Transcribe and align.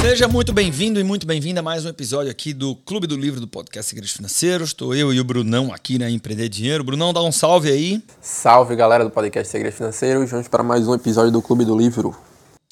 Seja 0.00 0.28
muito 0.28 0.52
bem-vindo 0.52 1.00
e 1.00 1.04
muito 1.04 1.26
bem-vinda 1.26 1.58
a 1.58 1.62
mais 1.62 1.84
um 1.84 1.88
episódio 1.88 2.30
aqui 2.30 2.54
do 2.54 2.76
Clube 2.76 3.08
do 3.08 3.16
Livro 3.16 3.40
do 3.40 3.48
Podcast 3.48 3.88
Segredos 3.90 4.12
Financeiros. 4.12 4.68
Estou 4.68 4.94
eu 4.94 5.12
e 5.12 5.18
o 5.18 5.24
Brunão 5.24 5.72
aqui 5.72 5.98
na 5.98 6.08
Empreender 6.08 6.48
Dinheiro. 6.48 6.84
Brunão, 6.84 7.12
dá 7.12 7.20
um 7.20 7.32
salve 7.32 7.68
aí. 7.68 8.00
Salve 8.20 8.76
galera 8.76 9.02
do 9.02 9.10
podcast 9.10 9.50
Segredos 9.50 9.76
Financeiros. 9.76 10.30
Vamos 10.30 10.46
para 10.46 10.62
mais 10.62 10.86
um 10.86 10.94
episódio 10.94 11.32
do 11.32 11.42
Clube 11.42 11.64
do 11.64 11.76
Livro. 11.76 12.16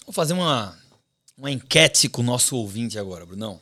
Vou 0.04 0.12
fazer 0.12 0.34
uma, 0.34 0.72
uma 1.36 1.50
enquete 1.50 2.08
com 2.08 2.22
o 2.22 2.24
nosso 2.24 2.54
ouvinte 2.54 2.96
agora, 2.96 3.26
Brunão. 3.26 3.60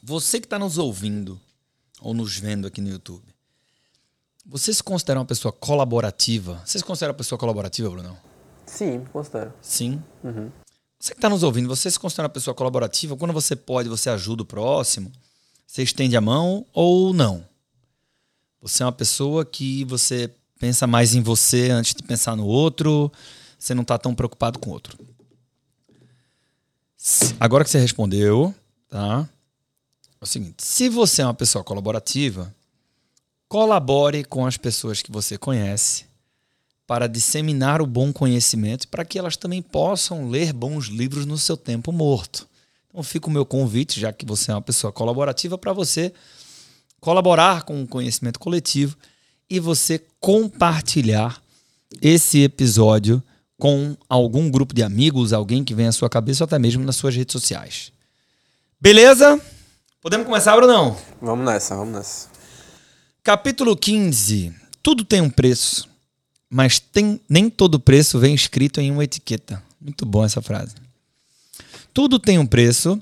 Você 0.00 0.38
que 0.38 0.46
está 0.46 0.60
nos 0.60 0.78
ouvindo 0.78 1.40
ou 2.00 2.14
nos 2.14 2.38
vendo 2.38 2.68
aqui 2.68 2.80
no 2.80 2.88
YouTube, 2.88 3.24
você 4.50 4.74
se 4.74 4.82
considera 4.82 5.20
uma 5.20 5.24
pessoa 5.24 5.52
colaborativa? 5.52 6.60
Você 6.66 6.78
se 6.78 6.84
considera 6.84 7.12
uma 7.12 7.16
pessoa 7.16 7.38
colaborativa, 7.38 7.88
Brunão? 7.88 8.18
Sim, 8.66 9.04
considero. 9.12 9.52
Sim. 9.62 10.02
Uhum. 10.24 10.50
Você 10.98 11.12
que 11.12 11.18
está 11.18 11.28
nos 11.28 11.44
ouvindo, 11.44 11.68
você 11.68 11.88
se 11.88 11.98
considera 11.98 12.26
uma 12.26 12.32
pessoa 12.34 12.52
colaborativa? 12.52 13.16
Quando 13.16 13.32
você 13.32 13.54
pode, 13.54 13.88
você 13.88 14.10
ajuda 14.10 14.42
o 14.42 14.46
próximo? 14.46 15.12
Você 15.66 15.84
estende 15.84 16.16
a 16.16 16.20
mão 16.20 16.66
ou 16.72 17.14
não? 17.14 17.46
Você 18.60 18.82
é 18.82 18.86
uma 18.86 18.92
pessoa 18.92 19.44
que 19.44 19.84
você 19.84 20.28
pensa 20.58 20.84
mais 20.84 21.14
em 21.14 21.22
você 21.22 21.70
antes 21.70 21.94
de 21.94 22.02
pensar 22.02 22.36
no 22.36 22.44
outro? 22.44 23.10
Você 23.56 23.72
não 23.72 23.82
está 23.82 23.96
tão 23.98 24.14
preocupado 24.14 24.58
com 24.58 24.70
o 24.70 24.72
outro? 24.72 24.98
Agora 27.38 27.62
que 27.62 27.70
você 27.70 27.78
respondeu, 27.78 28.52
tá? 28.88 29.28
É 30.20 30.24
o 30.24 30.26
seguinte: 30.26 30.64
se 30.64 30.88
você 30.88 31.22
é 31.22 31.24
uma 31.24 31.34
pessoa 31.34 31.64
colaborativa, 31.64 32.52
colabore 33.50 34.22
com 34.22 34.46
as 34.46 34.56
pessoas 34.56 35.02
que 35.02 35.10
você 35.10 35.36
conhece 35.36 36.04
para 36.86 37.08
disseminar 37.08 37.82
o 37.82 37.86
bom 37.86 38.12
conhecimento 38.12 38.86
para 38.86 39.04
que 39.04 39.18
elas 39.18 39.36
também 39.36 39.60
possam 39.60 40.28
ler 40.28 40.52
bons 40.52 40.86
livros 40.86 41.26
no 41.26 41.36
seu 41.36 41.56
tempo 41.56 41.90
morto. 41.90 42.46
Então 42.88 43.02
fica 43.02 43.26
o 43.26 43.30
meu 43.30 43.44
convite, 43.44 43.98
já 43.98 44.12
que 44.12 44.24
você 44.24 44.52
é 44.52 44.54
uma 44.54 44.62
pessoa 44.62 44.92
colaborativa, 44.92 45.58
para 45.58 45.72
você 45.72 46.12
colaborar 47.00 47.64
com 47.64 47.82
o 47.82 47.88
conhecimento 47.88 48.38
coletivo 48.38 48.96
e 49.48 49.58
você 49.58 50.00
compartilhar 50.20 51.42
esse 52.00 52.44
episódio 52.44 53.20
com 53.58 53.96
algum 54.08 54.48
grupo 54.48 54.72
de 54.72 54.84
amigos, 54.84 55.32
alguém 55.32 55.64
que 55.64 55.74
vem 55.74 55.88
à 55.88 55.92
sua 55.92 56.08
cabeça 56.08 56.44
ou 56.44 56.46
até 56.46 56.56
mesmo 56.56 56.84
nas 56.84 56.94
suas 56.94 57.16
redes 57.16 57.32
sociais. 57.32 57.92
Beleza? 58.80 59.40
Podemos 60.00 60.24
começar 60.24 60.56
ou 60.56 60.68
não? 60.68 60.96
Vamos 61.20 61.44
nessa, 61.44 61.74
vamos 61.74 61.94
nessa. 61.94 62.29
Capítulo 63.22 63.76
15. 63.76 64.54
Tudo 64.82 65.04
tem 65.04 65.20
um 65.20 65.30
preço 65.30 65.90
mas 66.50 66.80
tem, 66.80 67.20
nem 67.28 67.48
todo 67.48 67.78
preço 67.78 68.18
vem 68.18 68.34
escrito 68.34 68.80
em 68.80 68.90
uma 68.90 69.04
etiqueta. 69.04 69.62
Muito 69.80 70.04
bom 70.04 70.24
essa 70.24 70.42
frase. 70.42 70.74
Tudo 71.94 72.18
tem 72.18 72.38
um 72.38 72.46
preço, 72.46 73.00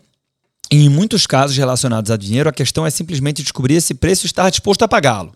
e 0.70 0.84
em 0.84 0.88
muitos 0.90 1.26
casos 1.26 1.56
relacionados 1.56 2.10
a 2.10 2.16
dinheiro, 2.16 2.48
a 2.48 2.52
questão 2.52 2.86
é 2.86 2.90
simplesmente 2.90 3.42
descobrir 3.42 3.80
se 3.80 3.94
preço 3.94 4.26
estar 4.26 4.50
disposto 4.50 4.82
a 4.82 4.88
pagá-lo. 4.88 5.34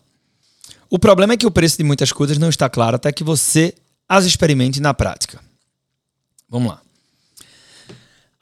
O 0.91 0.99
problema 0.99 1.33
é 1.33 1.37
que 1.39 1.47
o 1.47 1.51
preço 1.51 1.79
de 1.79 1.85
muitas 1.85 2.13
coisas 2.13 2.37
não 2.37 2.51
está 2.51 2.69
claro 2.69 2.97
até 2.97 3.11
que 3.11 3.25
você 3.25 3.75
as 4.07 4.27
experimente 4.27 4.79
na 4.79 4.93
prática. 4.93 5.41
Vamos 6.51 6.71
lá. 6.71 6.82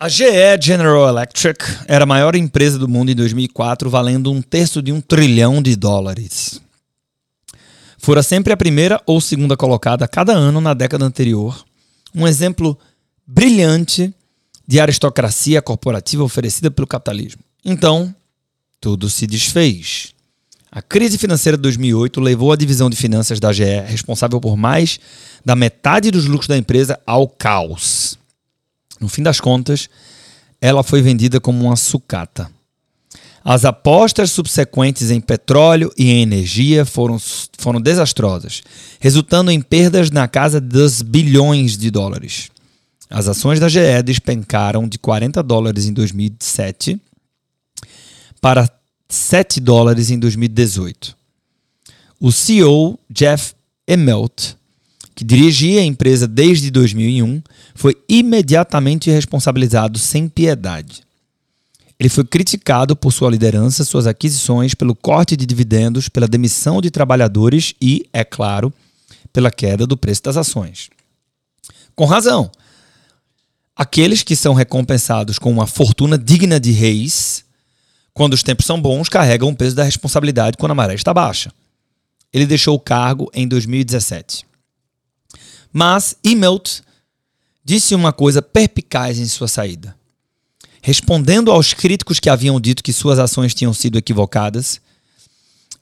A 0.01 0.09
GE 0.09 0.25
General 0.61 1.09
Electric 1.09 1.63
era 1.87 2.05
a 2.05 2.07
maior 2.07 2.35
empresa 2.35 2.79
do 2.79 2.89
mundo 2.89 3.11
em 3.11 3.15
2004, 3.15 3.91
valendo 3.91 4.33
um 4.33 4.41
terço 4.41 4.81
de 4.81 4.91
um 4.91 5.01
trilhão 5.01 5.63
de 5.63 5.77
dólares 5.77 6.61
fora 8.01 8.23
sempre 8.23 8.53
a 8.53 8.57
primeira 8.57 9.01
ou 9.07 9.21
segunda 9.21 9.57
colocada 9.57 10.09
cada 10.09 10.33
ano 10.33 10.61
na 10.61 10.73
década 10.73 11.05
anterior, 11.05 11.65
um 12.15 12.27
exemplo 12.27 12.77
brilhante 13.27 14.13
de 14.67 14.81
aristocracia 14.81 15.61
corporativa 15.61 16.25
oferecida 16.25 16.71
pelo 16.71 16.87
capitalismo. 16.87 17.43
Então, 17.65 18.15
tudo 18.81 19.11
se 19.11 19.27
desfez. 19.27 20.15
A 20.73 20.81
crise 20.81 21.19
financeira 21.19 21.59
de 21.59 21.63
2008 21.63 22.21
levou 22.21 22.53
a 22.53 22.57
divisão 22.57 22.89
de 22.89 22.97
finanças 22.97 23.39
da 23.39 23.53
GE, 23.53 23.65
responsável 23.87 24.41
por 24.41 24.57
mais 24.57 24.99
da 25.45 25.55
metade 25.55 26.11
dos 26.11 26.27
lucros 26.27 26.49
da 26.49 26.57
empresa, 26.57 26.99
ao 27.05 27.29
caos. 27.29 28.19
No 29.01 29.09
fim 29.09 29.23
das 29.23 29.41
contas, 29.41 29.89
ela 30.61 30.83
foi 30.83 31.01
vendida 31.01 31.41
como 31.41 31.65
uma 31.65 31.77
sucata. 31.77 32.51
As 33.43 33.65
apostas 33.65 34.31
subsequentes 34.31 35.11
em 35.11 35.21
petróleo 35.21 35.91
e 35.97 36.11
em 36.11 36.23
energia 36.23 36.85
foram, 36.85 37.19
foram 37.59 37.81
desastrosas, 37.81 38.63
resultando 39.01 39.51
em 39.51 39.63
perdas 39.63 40.11
na 40.11 40.29
casa 40.29 40.61
dos 40.61 41.01
bilhões 41.01 41.79
de 41.79 41.91
dólares. 41.91 42.51
As 43.09 43.27
ações 43.27 43.59
da 43.59 43.69
GE 43.69 44.03
despencaram 44.05 44.87
de 44.87 44.99
40 44.99 45.43
dólares 45.43 45.87
em 45.87 45.93
2007 45.93 47.01
para 48.41 48.71
7 49.09 49.59
dólares 49.59 50.11
em 50.11 50.19
2018. 50.19 51.17
O 52.21 52.31
CEO 52.31 52.99
Jeff 53.11 53.55
Immelt, 53.89 54.55
que 55.21 55.25
dirigia 55.27 55.83
a 55.83 55.85
empresa 55.85 56.27
desde 56.27 56.71
2001, 56.71 57.43
foi 57.75 57.95
imediatamente 58.09 59.11
responsabilizado 59.11 59.99
sem 59.99 60.27
piedade. 60.27 61.03
Ele 61.99 62.09
foi 62.09 62.25
criticado 62.25 62.97
por 62.97 63.13
sua 63.13 63.31
liderança, 63.31 63.85
suas 63.85 64.07
aquisições, 64.07 64.73
pelo 64.73 64.95
corte 64.95 65.37
de 65.37 65.45
dividendos, 65.45 66.09
pela 66.09 66.27
demissão 66.27 66.81
de 66.81 66.91
trabalhadores 66.91 67.75
e, 67.83 68.09
é 68.15 68.25
claro, 68.25 68.73
pela 69.31 69.51
queda 69.51 69.87
do 69.87 69.95
preço 69.95 70.23
das 70.23 70.39
ações. 70.39 70.89
Com 71.95 72.07
razão. 72.07 72.51
Aqueles 73.77 74.23
que 74.23 74.35
são 74.35 74.55
recompensados 74.55 75.39
com 75.39 75.51
uma 75.51 75.67
fortuna 75.67 76.17
digna 76.17 76.59
de 76.59 76.71
reis, 76.71 77.45
quando 78.15 78.33
os 78.33 78.43
tempos 78.43 78.65
são 78.65 78.81
bons, 78.81 79.11
carregam 79.11 79.51
o 79.51 79.55
peso 79.55 79.77
da 79.77 79.85
responsabilidade 79.85 80.57
quando 80.57 80.73
a 80.73 80.75
maré 80.75 80.95
está 80.95 81.13
baixa. 81.13 81.53
Ele 82.33 82.47
deixou 82.47 82.75
o 82.75 82.81
cargo 82.81 83.31
em 83.35 83.47
2017. 83.47 84.49
Mas 85.73 86.17
Immelt 86.25 86.81
disse 87.65 87.95
uma 87.95 88.13
coisa 88.13 88.43
perpicaz 88.43 89.19
em 89.19 89.27
sua 89.27 89.49
saída 89.49 89.99
respondendo 90.83 91.51
aos 91.51 91.75
críticos 91.75 92.19
que 92.19 92.31
haviam 92.31 92.61
dito 92.61 92.83
que 92.83 92.93
suas 92.93 93.19
ações 93.19 93.55
tinham 93.55 93.73
sido 93.73 93.99
equivocadas 93.99 94.81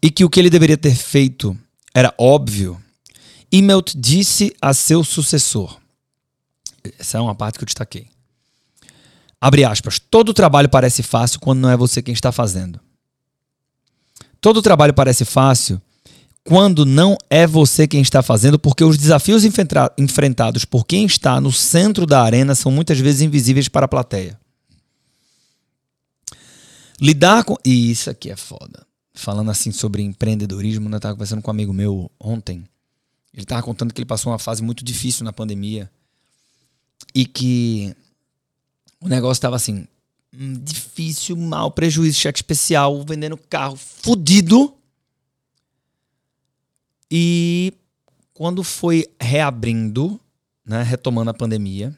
e 0.03 0.11
que 0.11 0.25
o 0.25 0.31
que 0.31 0.41
ele 0.41 0.51
deveria 0.51 0.77
ter 0.77 0.95
feito 0.95 1.57
era 1.95 2.15
óbvio, 2.19 2.81
Immelt 3.51 3.95
disse 3.97 4.55
a 4.61 4.75
seu 4.75 5.03
sucessor. 5.03 5.79
Essa 6.99 7.19
é 7.19 7.21
uma 7.21 7.35
parte 7.35 7.59
que 7.59 7.65
eu 7.65 7.67
destaquei. 7.67 8.09
Abre 9.41 9.65
aspas. 9.65 9.99
Todo 9.99 10.35
trabalho 10.35 10.69
parece 10.69 11.03
fácil 11.03 11.41
quando 11.41 11.61
não 11.61 11.71
é 11.71 11.77
você 11.77 12.03
quem 12.03 12.13
está 12.13 12.31
fazendo. 12.33 12.81
Todo 14.41 14.63
trabalho 14.63 14.95
parece 14.95 15.25
fácil 15.25 15.81
quando 16.49 16.87
não 16.87 17.15
é 17.29 17.47
você 17.47 17.87
quem 17.87 18.01
está 18.01 18.23
fazendo, 18.23 18.59
porque 18.59 18.83
os 18.83 18.97
desafios 18.97 19.45
enfrentados 19.45 20.65
por 20.65 20.87
quem 20.87 21.05
está 21.05 21.39
no 21.43 21.53
centro 21.53 22.07
da 22.07 22.23
arena 22.23 22.55
são 22.55 22.73
muitas 22.73 22.99
vezes 22.99 23.21
invisíveis 23.21 23.69
para 23.69 23.85
a 23.85 23.89
plateia. 23.89 24.41
Lidar 26.99 27.45
com. 27.45 27.55
E 27.63 27.91
isso 27.91 28.09
aqui 28.09 28.31
é 28.31 28.37
foda. 28.37 28.87
Falando 29.13 29.51
assim 29.51 29.71
sobre 29.71 30.01
empreendedorismo, 30.01 30.89
né? 30.89 30.97
eu 30.97 31.01
tava 31.01 31.17
conversando 31.17 31.43
com 31.43 31.51
um 31.51 31.53
amigo 31.53 31.75
meu 31.75 32.11
ontem. 32.19 32.65
Ele 33.35 33.45
tava 33.45 33.63
contando 33.63 33.93
que 33.93 34.01
ele 34.01 34.07
passou 34.07 34.33
uma 34.33 34.39
fase 34.39 34.63
muito 34.63 34.83
difícil 34.83 35.27
na 35.27 35.35
pandemia. 35.35 35.91
E 37.15 37.27
que 37.27 37.95
o 39.03 39.07
negócio 39.07 39.43
tava 39.43 39.57
assim. 39.57 39.87
Hum, 40.33 40.55
difícil, 40.65 41.37
mal, 41.37 41.71
prejuízo, 41.71 42.19
cheque 42.19 42.39
especial, 42.39 43.05
vendendo 43.07 43.37
carro, 43.37 43.77
fudido. 43.77 44.78
E 47.11 47.73
quando 48.33 48.63
foi 48.63 49.07
reabrindo, 49.21 50.21
né, 50.65 50.83
retomando 50.83 51.31
a 51.31 51.35
pandemia, 51.35 51.97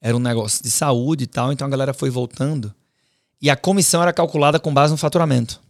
era 0.00 0.16
um 0.16 0.20
negócio 0.20 0.62
de 0.62 0.70
saúde 0.70 1.24
e 1.24 1.26
tal, 1.26 1.52
então 1.52 1.66
a 1.66 1.70
galera 1.70 1.92
foi 1.92 2.10
voltando 2.10 2.74
e 3.40 3.48
a 3.48 3.56
comissão 3.56 4.02
era 4.02 4.12
calculada 4.12 4.60
com 4.60 4.72
base 4.72 4.92
no 4.92 4.96
faturamento. 4.96 5.60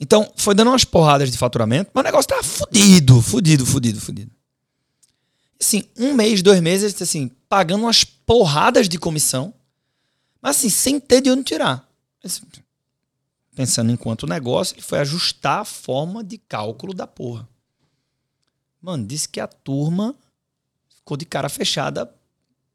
Então, 0.00 0.32
foi 0.36 0.54
dando 0.54 0.68
umas 0.68 0.84
porradas 0.84 1.30
de 1.30 1.38
faturamento, 1.38 1.90
mas 1.94 2.02
o 2.02 2.04
negócio 2.04 2.28
tava 2.28 2.42
fudido, 2.42 3.22
fudido, 3.22 3.64
fudido, 3.64 4.00
fudido. 4.00 4.32
Assim, 5.60 5.84
um 5.96 6.12
mês, 6.14 6.42
dois 6.42 6.60
meses, 6.60 7.00
assim, 7.00 7.30
pagando 7.48 7.84
umas 7.84 8.02
porradas 8.02 8.88
de 8.88 8.98
comissão, 8.98 9.54
mas 10.40 10.56
assim, 10.56 10.68
sem 10.68 10.98
ter 10.98 11.20
de 11.20 11.30
onde 11.30 11.44
tirar. 11.44 11.88
Pensando 13.54 13.92
enquanto 13.92 14.26
negócio, 14.26 14.74
ele 14.74 14.82
foi 14.82 14.98
ajustar 15.00 15.60
a 15.60 15.64
forma 15.64 16.24
de 16.24 16.38
cálculo 16.38 16.94
da 16.94 17.06
porra. 17.06 17.46
Mano, 18.80 19.06
disse 19.06 19.28
que 19.28 19.38
a 19.38 19.46
turma 19.46 20.16
ficou 20.88 21.16
de 21.16 21.26
cara 21.26 21.48
fechada, 21.48 22.12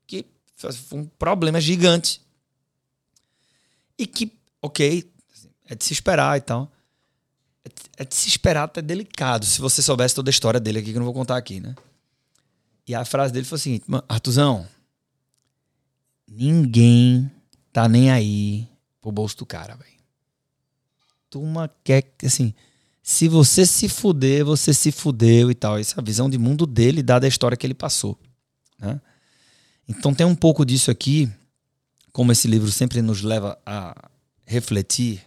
que 0.06 0.26
foi 0.56 0.72
um 0.94 1.06
problema 1.06 1.60
gigante. 1.60 2.22
E 3.98 4.06
que, 4.06 4.32
ok, 4.62 5.12
é 5.66 5.76
de 5.76 5.84
se 5.84 5.94
esperar 5.94 6.38
e 6.38 6.42
tal. 6.42 6.72
é 7.98 8.06
de 8.06 8.16
se 8.16 8.30
esperar 8.30 8.64
até 8.64 8.82
delicado. 8.82 9.46
Se 9.46 9.60
você 9.60 9.82
soubesse 9.82 10.14
toda 10.14 10.30
a 10.30 10.32
história 10.32 10.60
dele 10.60 10.80
aqui, 10.80 10.92
que 10.92 10.98
eu 10.98 11.00
não 11.00 11.06
vou 11.06 11.14
contar 11.14 11.38
aqui, 11.38 11.60
né? 11.60 11.76
E 12.88 12.96
a 12.96 13.04
frase 13.04 13.34
dele 13.34 13.46
foi 13.46 13.58
a 13.58 13.60
seguinte: 13.60 13.86
Artuzão, 14.08 14.66
ninguém 16.28 17.30
tá 17.74 17.90
nem 17.90 18.12
aí 18.12 18.68
pro 19.02 19.12
bolso 19.12 19.36
do 19.38 19.46
cara, 19.46 19.76
velho. 19.76 19.97
Turma 21.30 21.70
quer, 21.84 22.14
assim, 22.24 22.54
se 23.04 23.28
você 23.28 23.66
se 23.66 23.88
fuder, 23.88 24.44
você 24.44 24.74
se 24.74 24.92
fudeu 24.92 25.50
e 25.50 25.56
tal. 25.56 25.78
Essa 25.78 25.96
é 25.96 26.00
a 26.02 26.04
visão 26.04 26.30
de 26.30 26.38
mundo 26.38 26.66
dele, 26.66 27.02
dada 27.02 27.26
a 27.26 27.30
história 27.30 27.56
que 27.56 27.66
ele 27.66 27.74
passou. 27.74 28.18
Né? 28.80 29.00
Então 29.88 30.14
tem 30.14 30.26
um 30.26 30.36
pouco 30.36 30.66
disso 30.66 30.92
aqui, 30.92 31.30
como 32.12 32.32
esse 32.32 32.48
livro 32.48 32.72
sempre 32.72 33.02
nos 33.02 33.22
leva 33.22 33.58
a 33.66 34.10
refletir, 34.46 35.22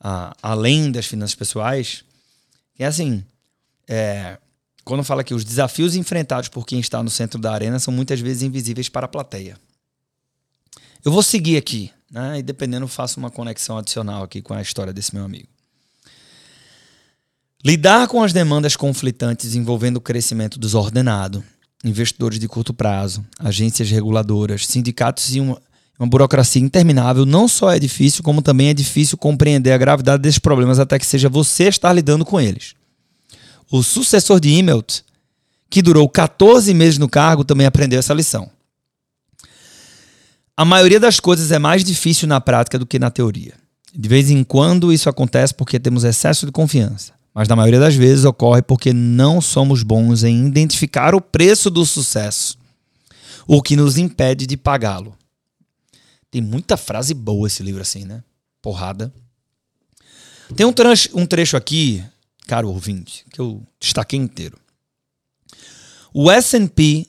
a, 0.00 0.36
além 0.42 0.90
das 0.90 1.06
finanças 1.06 1.34
pessoais, 1.34 2.04
é 2.78 2.84
assim, 2.84 3.24
é, 3.88 4.38
quando 4.84 5.04
fala 5.04 5.24
que 5.24 5.32
os 5.32 5.44
desafios 5.44 5.94
enfrentados 5.94 6.48
por 6.48 6.66
quem 6.66 6.80
está 6.80 7.02
no 7.02 7.10
centro 7.10 7.40
da 7.40 7.52
arena 7.52 7.78
são 7.78 7.92
muitas 7.94 8.20
vezes 8.20 8.42
invisíveis 8.42 8.88
para 8.88 9.06
a 9.06 9.08
plateia. 9.08 9.58
Eu 11.04 11.12
vou 11.12 11.22
seguir 11.22 11.56
aqui, 11.56 11.92
né? 12.14 12.38
E 12.38 12.42
dependendo, 12.42 12.86
faço 12.86 13.18
uma 13.18 13.28
conexão 13.28 13.76
adicional 13.76 14.22
aqui 14.22 14.40
com 14.40 14.54
a 14.54 14.62
história 14.62 14.92
desse 14.92 15.12
meu 15.12 15.24
amigo. 15.24 15.48
Lidar 17.64 18.06
com 18.06 18.22
as 18.22 18.32
demandas 18.32 18.76
conflitantes 18.76 19.56
envolvendo 19.56 19.96
o 19.96 20.00
crescimento 20.00 20.58
desordenado, 20.58 21.42
investidores 21.84 22.38
de 22.38 22.46
curto 22.46 22.72
prazo, 22.72 23.24
agências 23.38 23.90
reguladoras, 23.90 24.64
sindicatos 24.66 25.34
e 25.34 25.40
uma, 25.40 25.60
uma 25.98 26.06
burocracia 26.06 26.62
interminável 26.62 27.26
não 27.26 27.48
só 27.48 27.72
é 27.72 27.80
difícil, 27.80 28.22
como 28.22 28.40
também 28.40 28.68
é 28.68 28.74
difícil 28.74 29.18
compreender 29.18 29.72
a 29.72 29.78
gravidade 29.78 30.22
desses 30.22 30.38
problemas 30.38 30.78
até 30.78 30.98
que 30.98 31.06
seja 31.06 31.28
você 31.28 31.64
estar 31.64 31.92
lidando 31.92 32.24
com 32.24 32.40
eles. 32.40 32.74
O 33.70 33.82
sucessor 33.82 34.38
de 34.38 34.50
Immelt, 34.50 35.00
que 35.68 35.82
durou 35.82 36.08
14 36.08 36.72
meses 36.74 36.98
no 36.98 37.08
cargo, 37.08 37.44
também 37.44 37.66
aprendeu 37.66 37.98
essa 37.98 38.14
lição. 38.14 38.48
A 40.56 40.64
maioria 40.64 41.00
das 41.00 41.18
coisas 41.18 41.50
é 41.50 41.58
mais 41.58 41.82
difícil 41.82 42.28
na 42.28 42.40
prática 42.40 42.78
do 42.78 42.86
que 42.86 42.98
na 42.98 43.10
teoria. 43.10 43.54
De 43.94 44.08
vez 44.08 44.30
em 44.30 44.42
quando 44.44 44.92
isso 44.92 45.08
acontece 45.08 45.54
porque 45.54 45.78
temos 45.78 46.04
excesso 46.04 46.46
de 46.46 46.52
confiança 46.52 47.14
mas 47.34 47.48
na 47.48 47.56
maioria 47.56 47.80
das 47.80 47.96
vezes 47.96 48.24
ocorre 48.24 48.62
porque 48.62 48.92
não 48.92 49.40
somos 49.40 49.82
bons 49.82 50.22
em 50.22 50.46
identificar 50.46 51.16
o 51.16 51.20
preço 51.20 51.68
do 51.68 51.84
sucesso, 51.84 52.56
o 53.44 53.60
que 53.60 53.74
nos 53.74 53.98
impede 53.98 54.46
de 54.46 54.56
pagá-lo. 54.56 55.18
Tem 56.30 56.40
muita 56.40 56.76
frase 56.76 57.12
boa 57.12 57.48
esse 57.48 57.62
livro 57.62 57.82
assim, 57.82 58.04
né? 58.04 58.22
Porrada. 58.62 59.12
Tem 60.54 60.64
um, 60.64 60.72
trecho, 60.72 61.10
um 61.14 61.26
trecho 61.26 61.56
aqui, 61.56 62.04
caro 62.46 62.68
ouvinte, 62.68 63.24
que 63.30 63.40
eu 63.40 63.60
destaquei 63.80 64.18
inteiro. 64.18 64.56
O 66.12 66.30
S&P 66.30 67.08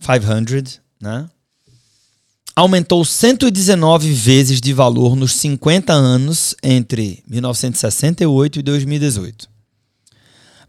500, 0.00 0.80
né? 1.00 1.30
Aumentou 2.54 3.04
119 3.04 4.12
vezes 4.12 4.60
de 4.60 4.72
valor 4.72 5.16
nos 5.16 5.34
50 5.36 5.92
anos 5.92 6.54
entre 6.62 7.22
1968 7.26 8.58
e 8.58 8.62
2018. 8.62 9.48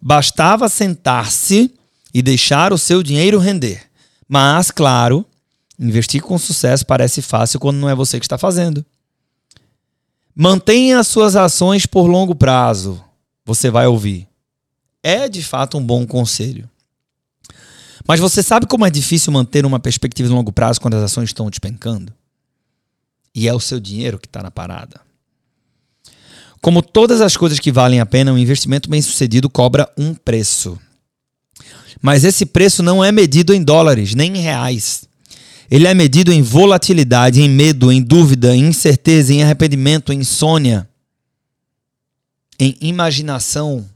Bastava 0.01 0.68
sentar-se 0.69 1.71
e 2.13 2.21
deixar 2.21 2.71
o 2.71 2.77
seu 2.77 3.01
dinheiro 3.01 3.39
render. 3.39 3.83
Mas, 4.27 4.71
claro, 4.71 5.25
investir 5.80 6.21
com 6.21 6.38
sucesso 6.38 6.85
parece 6.85 7.21
fácil 7.21 7.59
quando 7.59 7.77
não 7.77 7.89
é 7.89 7.95
você 7.95 8.19
que 8.19 8.25
está 8.25 8.38
fazendo. 8.38 8.86
Mantenha 10.36 11.00
as 11.00 11.07
suas 11.07 11.36
ações 11.36 11.86
por 11.86 12.07
longo 12.07 12.33
prazo. 12.33 13.03
Você 13.45 13.69
vai 13.69 13.88
ouvir. 13.88 14.27
É 15.01 15.27
de 15.27 15.44
fato 15.44 15.77
um 15.77 15.86
bom 15.86 16.07
conselho. 16.07 16.69
Mas 18.07 18.19
você 18.19 18.44
sabe 18.44 18.65
como 18.65 18.85
é 18.85 18.89
difícil 18.89 19.31
manter 19.31 19.65
uma 19.65 19.79
perspectiva 19.79 20.27
de 20.27 20.35
longo 20.35 20.51
prazo 20.51 20.81
quando 20.81 20.95
as 20.95 21.03
ações 21.03 21.29
estão 21.29 21.50
despencando? 21.50 22.13
E 23.33 23.47
é 23.47 23.53
o 23.53 23.59
seu 23.59 23.79
dinheiro 23.79 24.19
que 24.19 24.27
está 24.27 24.44
na 24.44 24.51
parada. 24.51 25.01
Como 26.61 26.81
todas 26.81 27.19
as 27.21 27.35
coisas 27.35 27.59
que 27.59 27.71
valem 27.71 28.00
a 28.00 28.05
pena, 28.05 28.31
um 28.31 28.38
investimento 28.38 28.89
bem 28.89 29.01
sucedido 29.01 29.50
cobra 29.50 29.89
um 29.97 30.13
preço. 30.13 30.79
Mas 32.01 32.23
esse 32.23 32.45
preço 32.45 32.83
não 32.83 33.03
é 33.03 33.11
medido 33.11 33.53
em 33.53 33.63
dólares, 33.63 34.13
nem 34.13 34.38
em 34.38 34.41
reais. 34.41 35.05
Ele 35.69 35.88
é 35.88 35.94
medido 35.94 36.31
em 36.31 36.41
volatilidade, 36.41 37.41
em 37.41 37.50
medo, 37.50 37.91
em 37.91 38.01
dúvida, 38.01 38.55
em 38.55 38.67
incerteza, 38.67 39.33
em 39.33 39.41
arrependimento, 39.41 40.13
em 40.13 40.19
insônia, 40.19 40.88
em 42.59 42.77
imaginação. 42.81 43.89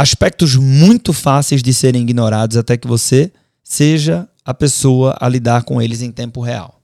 Aspectos 0.00 0.54
muito 0.54 1.12
fáceis 1.12 1.62
de 1.62 1.74
serem 1.74 2.02
ignorados 2.02 2.56
até 2.56 2.76
que 2.76 2.86
você 2.86 3.32
seja 3.62 4.28
a 4.44 4.54
pessoa 4.54 5.16
a 5.20 5.28
lidar 5.28 5.64
com 5.64 5.82
eles 5.82 6.02
em 6.02 6.12
tempo 6.12 6.40
real 6.40 6.78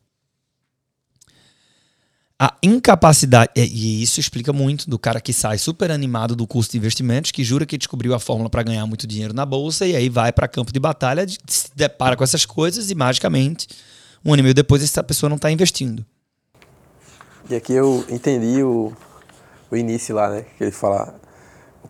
a 2.38 2.52
incapacidade, 2.62 3.52
e 3.56 4.02
isso 4.02 4.18
explica 4.18 4.52
muito 4.52 4.90
do 4.90 4.98
cara 4.98 5.20
que 5.20 5.32
sai 5.32 5.56
super 5.56 5.90
animado 5.90 6.34
do 6.34 6.46
curso 6.46 6.72
de 6.72 6.76
investimentos, 6.76 7.30
que 7.30 7.44
jura 7.44 7.64
que 7.64 7.78
descobriu 7.78 8.12
a 8.12 8.18
fórmula 8.18 8.50
para 8.50 8.62
ganhar 8.62 8.84
muito 8.86 9.06
dinheiro 9.06 9.32
na 9.32 9.46
bolsa 9.46 9.86
e 9.86 9.94
aí 9.94 10.08
vai 10.08 10.32
para 10.32 10.48
campo 10.48 10.72
de 10.72 10.80
batalha, 10.80 11.24
se 11.46 11.68
depara 11.74 12.16
com 12.16 12.24
essas 12.24 12.44
coisas 12.44 12.90
e 12.90 12.94
magicamente, 12.94 13.68
um 14.24 14.32
ano 14.32 14.40
e 14.40 14.42
meio 14.42 14.54
depois, 14.54 14.82
essa 14.82 15.02
pessoa 15.02 15.30
não 15.30 15.36
está 15.36 15.50
investindo. 15.50 16.04
E 17.48 17.54
aqui 17.54 17.72
eu 17.72 18.04
entendi 18.10 18.62
o, 18.62 18.92
o 19.70 19.76
início 19.76 20.14
lá, 20.14 20.28
né? 20.28 20.44
Que 20.58 20.64
ele 20.64 20.72
fala. 20.72 21.14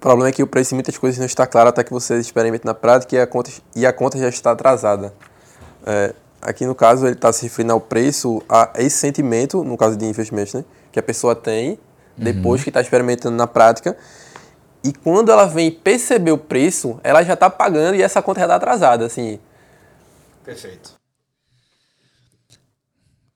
O 0.05 0.09
problema 0.09 0.29
é 0.29 0.33
que 0.33 0.43
o 0.43 0.47
preço 0.47 0.69
de 0.69 0.75
muitas 0.75 0.99
coisas 0.99 1.19
não 1.19 1.25
está 1.25 1.47
claro 1.47 1.71
até 1.71 1.83
que 1.83 1.91
você 1.91 2.19
experimente 2.19 2.67
na 2.67 2.75
prática 2.75 3.17
e 3.17 3.19
a 3.19 3.27
conta, 3.27 3.51
e 3.75 3.87
a 3.87 3.93
conta 3.93 4.19
já 4.19 4.29
está 4.29 4.51
atrasada. 4.51 5.15
É, 5.87 6.15
Aqui 6.45 6.67
no 6.67 6.75
caso 6.75 7.07
ele 7.07 7.15
está 7.15 7.33
se 7.33 7.45
referindo 7.45 7.73
ao 7.73 7.81
preço, 7.81 8.43
a 8.47 8.71
esse 8.77 8.99
sentimento, 8.99 9.65
no 9.65 9.79
caso 9.79 9.97
de 9.97 10.05
investimentos, 10.05 10.53
né? 10.53 10.63
Que 10.93 11.01
a 11.01 11.03
pessoa 11.03 11.35
tem 11.35 11.79
depois 12.19 12.61
uhum. 12.61 12.65
que 12.65 12.69
está 12.71 12.83
experimentando 12.83 13.35
na 13.35 13.47
prática. 13.47 13.97
E 14.85 14.93
quando 14.93 15.33
ela 15.33 15.47
vem 15.47 15.71
perceber 15.71 16.33
o 16.33 16.37
preço, 16.37 17.01
ela 17.03 17.23
já 17.23 17.33
está 17.33 17.49
pagando 17.49 17.95
e 17.95 18.03
essa 18.03 18.21
conta 18.21 18.41
já 18.41 18.45
está 18.45 18.57
atrasada, 18.57 19.07
assim. 19.07 19.41
Perfeito. 20.45 20.93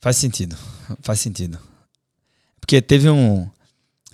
Faz 0.02 0.18
sentido. 0.18 0.54
Faz 1.00 1.18
sentido. 1.18 1.58
Porque 2.60 2.82
teve 2.82 3.08
um 3.08 3.48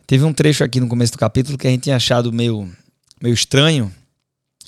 teve 0.07 0.25
um 0.25 0.33
trecho 0.33 0.65
aqui 0.65 0.81
no 0.81 0.89
começo 0.89 1.13
do 1.13 1.19
capítulo 1.19 1.59
que 1.59 1.67
a 1.67 1.71
gente 1.71 1.85
tinha 1.85 1.97
achado 1.97 2.33
meio 2.33 2.71
meio 3.23 3.35
estranho. 3.35 3.93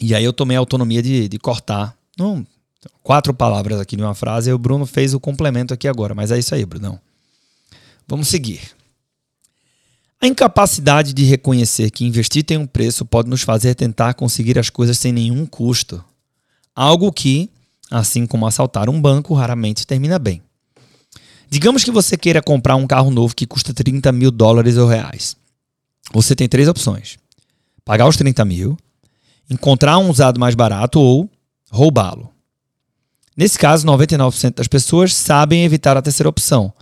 E 0.01 0.15
aí 0.15 0.25
eu 0.25 0.33
tomei 0.33 0.57
a 0.57 0.61
autonomia 0.61 1.03
de, 1.03 1.29
de 1.29 1.39
cortar. 1.39 1.97
Quatro 3.03 3.35
palavras 3.35 3.81
aqui 3.81 3.97
de 3.97 4.03
uma 4.03 4.15
frase, 4.15 4.51
e 4.51 4.53
o 4.53 4.59
Bruno 4.59 4.87
fez 4.87 5.13
o 5.15 5.21
complemento 5.21 5.75
aqui 5.75 5.89
agora, 5.89 6.15
mas 6.15 6.31
é 6.31 6.39
isso 6.39 6.55
aí, 6.55 6.65
Brunão. 6.65 6.99
Vamos 8.07 8.29
seguir. 8.29 8.61
A 10.21 10.27
incapacidade 10.27 11.13
de 11.13 11.25
reconhecer 11.25 11.91
que 11.91 12.05
investir 12.05 12.45
tem 12.45 12.57
um 12.57 12.67
preço 12.67 13.05
pode 13.05 13.29
nos 13.29 13.43
fazer 13.43 13.75
tentar 13.75 14.15
conseguir 14.15 14.59
as 14.59 14.71
coisas 14.71 14.99
sem 14.99 15.13
nenhum 15.13 15.45
custo. 15.45 16.03
Algo 16.75 17.13
que, 17.13 17.51
assim 17.91 18.27
como 18.27 18.47
assaltar 18.47 18.89
um 18.89 19.01
banco, 19.01 19.35
raramente 19.35 19.87
termina 19.87 20.19
bem. 20.19 20.43
Digamos 21.49 21.85
que 21.85 21.91
você 21.91 22.17
queira 22.17 22.43
comprar 22.43 22.77
um 22.77 22.87
carro 22.87 23.11
novo 23.11 23.35
que 23.35 23.47
custa 23.47 23.73
30 23.73 24.11
mil 24.13 24.31
dólares 24.31 24.77
ou 24.77 24.89
reais. 24.89 25.37
Você 26.13 26.35
tem 26.35 26.49
três 26.49 26.69
opções: 26.69 27.19
pagar 27.85 28.09
os 28.09 28.17
30 28.17 28.45
mil, 28.45 28.77
encontrar 29.49 29.99
um 29.99 30.11
usado 30.11 30.41
mais 30.41 30.55
barato 30.55 31.01
ou 31.01 31.31
roubá-lo. 31.71 32.31
Nesse 33.37 33.59
caso, 33.59 33.87
99% 33.87 34.55
das 34.55 34.67
pessoas 34.67 35.15
sabem 35.15 35.65
evitar 35.65 35.97
a 35.97 36.03
terceira 36.03 36.29
opção, 36.29 36.73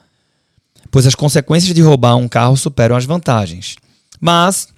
pois 0.90 1.04
as 1.04 1.14
consequências 1.14 1.74
de 1.74 1.82
roubar 1.82 2.16
um 2.16 2.28
carro 2.28 2.56
superam 2.56 2.96
as 2.96 3.04
vantagens. 3.04 3.74
Mas, 4.20 4.68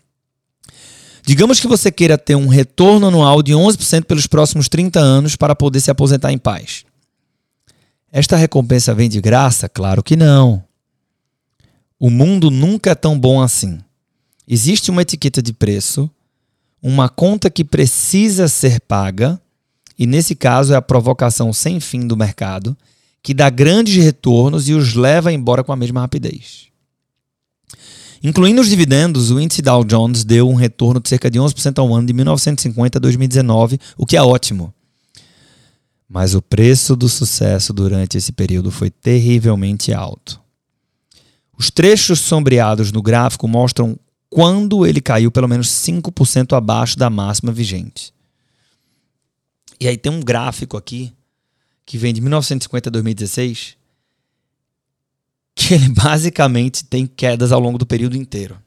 digamos 1.24 1.60
que 1.60 1.66
você 1.66 1.92
queira 1.92 2.16
ter 2.16 2.34
um 2.34 2.48
retorno 2.48 3.08
anual 3.08 3.42
de 3.42 3.52
11% 3.52 4.04
pelos 4.04 4.26
próximos 4.26 4.70
30 4.70 4.98
anos 4.98 5.36
para 5.36 5.54
poder 5.54 5.80
se 5.80 5.90
aposentar 5.90 6.32
em 6.32 6.38
paz. 6.38 6.85
Esta 8.16 8.34
recompensa 8.34 8.94
vem 8.94 9.10
de 9.10 9.20
graça? 9.20 9.68
Claro 9.68 10.02
que 10.02 10.16
não. 10.16 10.64
O 12.00 12.08
mundo 12.08 12.50
nunca 12.50 12.92
é 12.92 12.94
tão 12.94 13.20
bom 13.20 13.42
assim. 13.42 13.78
Existe 14.48 14.90
uma 14.90 15.02
etiqueta 15.02 15.42
de 15.42 15.52
preço, 15.52 16.10
uma 16.82 17.10
conta 17.10 17.50
que 17.50 17.62
precisa 17.62 18.48
ser 18.48 18.80
paga 18.80 19.38
e 19.98 20.06
nesse 20.06 20.34
caso 20.34 20.72
é 20.72 20.76
a 20.76 20.80
provocação 20.80 21.52
sem 21.52 21.78
fim 21.78 22.06
do 22.06 22.16
mercado, 22.16 22.74
que 23.22 23.34
dá 23.34 23.50
grandes 23.50 24.02
retornos 24.02 24.66
e 24.66 24.72
os 24.72 24.94
leva 24.94 25.30
embora 25.30 25.62
com 25.62 25.72
a 25.72 25.76
mesma 25.76 26.00
rapidez. 26.00 26.68
Incluindo 28.22 28.62
os 28.62 28.70
dividendos, 28.70 29.30
o 29.30 29.38
índice 29.38 29.60
Dow 29.60 29.84
Jones 29.84 30.24
deu 30.24 30.48
um 30.48 30.54
retorno 30.54 31.00
de 31.00 31.10
cerca 31.10 31.30
de 31.30 31.38
11% 31.38 31.80
ao 31.80 31.94
ano 31.94 32.06
de 32.06 32.14
1950 32.14 32.96
a 32.96 32.98
2019, 32.98 33.78
o 33.94 34.06
que 34.06 34.16
é 34.16 34.22
ótimo. 34.22 34.72
Mas 36.08 36.34
o 36.34 36.42
preço 36.42 36.94
do 36.94 37.08
sucesso 37.08 37.72
durante 37.72 38.16
esse 38.16 38.32
período 38.32 38.70
foi 38.70 38.90
terrivelmente 38.90 39.92
alto. 39.92 40.40
Os 41.58 41.70
trechos 41.70 42.20
sombreados 42.20 42.92
no 42.92 43.02
gráfico 43.02 43.48
mostram 43.48 43.98
quando 44.28 44.86
ele 44.86 45.00
caiu 45.00 45.30
pelo 45.30 45.48
menos 45.48 45.68
5% 45.68 46.56
abaixo 46.56 46.98
da 46.98 47.08
máxima 47.08 47.50
vigente. 47.50 48.12
E 49.80 49.88
aí 49.88 49.96
tem 49.96 50.12
um 50.12 50.20
gráfico 50.20 50.76
aqui 50.76 51.12
que 51.84 51.98
vem 51.98 52.12
de 52.12 52.20
1950 52.20 52.88
a 52.88 52.92
2016 52.92 53.76
que 55.56 55.72
ele 55.72 55.88
basicamente 55.88 56.84
tem 56.84 57.06
quedas 57.06 57.50
ao 57.50 57.58
longo 57.58 57.78
do 57.78 57.86
período 57.86 58.14
inteiro. 58.14 58.62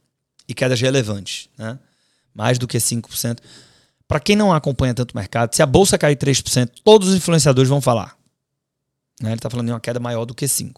E 0.47 0.53
quedas 0.55 0.81
relevantes, 0.81 1.47
né? 1.55 1.77
Mais 2.33 2.57
do 2.57 2.67
que 2.67 2.79
5%. 2.79 3.37
Para 4.09 4.19
quem 4.19 4.35
não 4.35 4.51
acompanha 4.51 4.91
tanto 4.91 5.11
o 5.11 5.15
mercado, 5.15 5.53
se 5.53 5.61
a 5.61 5.67
bolsa 5.67 5.95
cair 5.95 6.15
3%, 6.15 6.71
todos 6.83 7.09
os 7.09 7.15
influenciadores 7.15 7.69
vão 7.69 7.79
falar. 7.79 8.17
Né? 9.21 9.29
Ele 9.29 9.35
está 9.35 9.51
falando 9.51 9.67
de 9.67 9.71
uma 9.71 9.79
queda 9.79 9.99
maior 9.99 10.25
do 10.25 10.33
que 10.33 10.45
5%. 10.45 10.73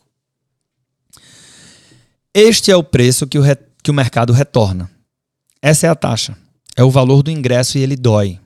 Este 2.33 2.71
é 2.71 2.75
o 2.75 2.83
preço 2.83 3.25
que 3.25 3.39
o, 3.39 3.43
que 3.81 3.89
o 3.89 3.93
mercado 3.93 4.33
retorna. 4.33 4.91
Essa 5.61 5.87
é 5.87 5.89
a 5.89 5.95
taxa. 5.95 6.37
É 6.75 6.83
o 6.83 6.91
valor 6.91 7.23
do 7.23 7.31
ingresso 7.31 7.77
e 7.77 7.81
ele 7.81 7.95
dói. 7.95 8.37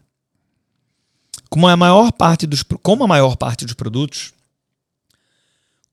Como 1.50 1.68
a 1.68 1.76
maior 1.76 2.12
parte 2.12 2.46
dos, 2.46 2.62
como 2.84 3.04
a 3.04 3.08
maior 3.08 3.36
parte 3.38 3.66
dos 3.66 3.74
produtos, 3.74 4.34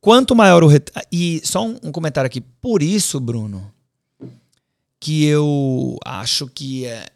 quanto 0.02 0.36
maior 0.36 0.62
o 0.64 0.68
e 1.10 1.40
só 1.42 1.66
um, 1.66 1.78
um 1.82 1.92
comentário 1.92 2.26
aqui. 2.26 2.42
Por 2.42 2.82
isso, 2.82 3.18
Bruno, 3.18 3.72
que 5.00 5.24
eu 5.24 5.98
acho 6.04 6.46
que 6.46 6.84
é, 6.84 7.06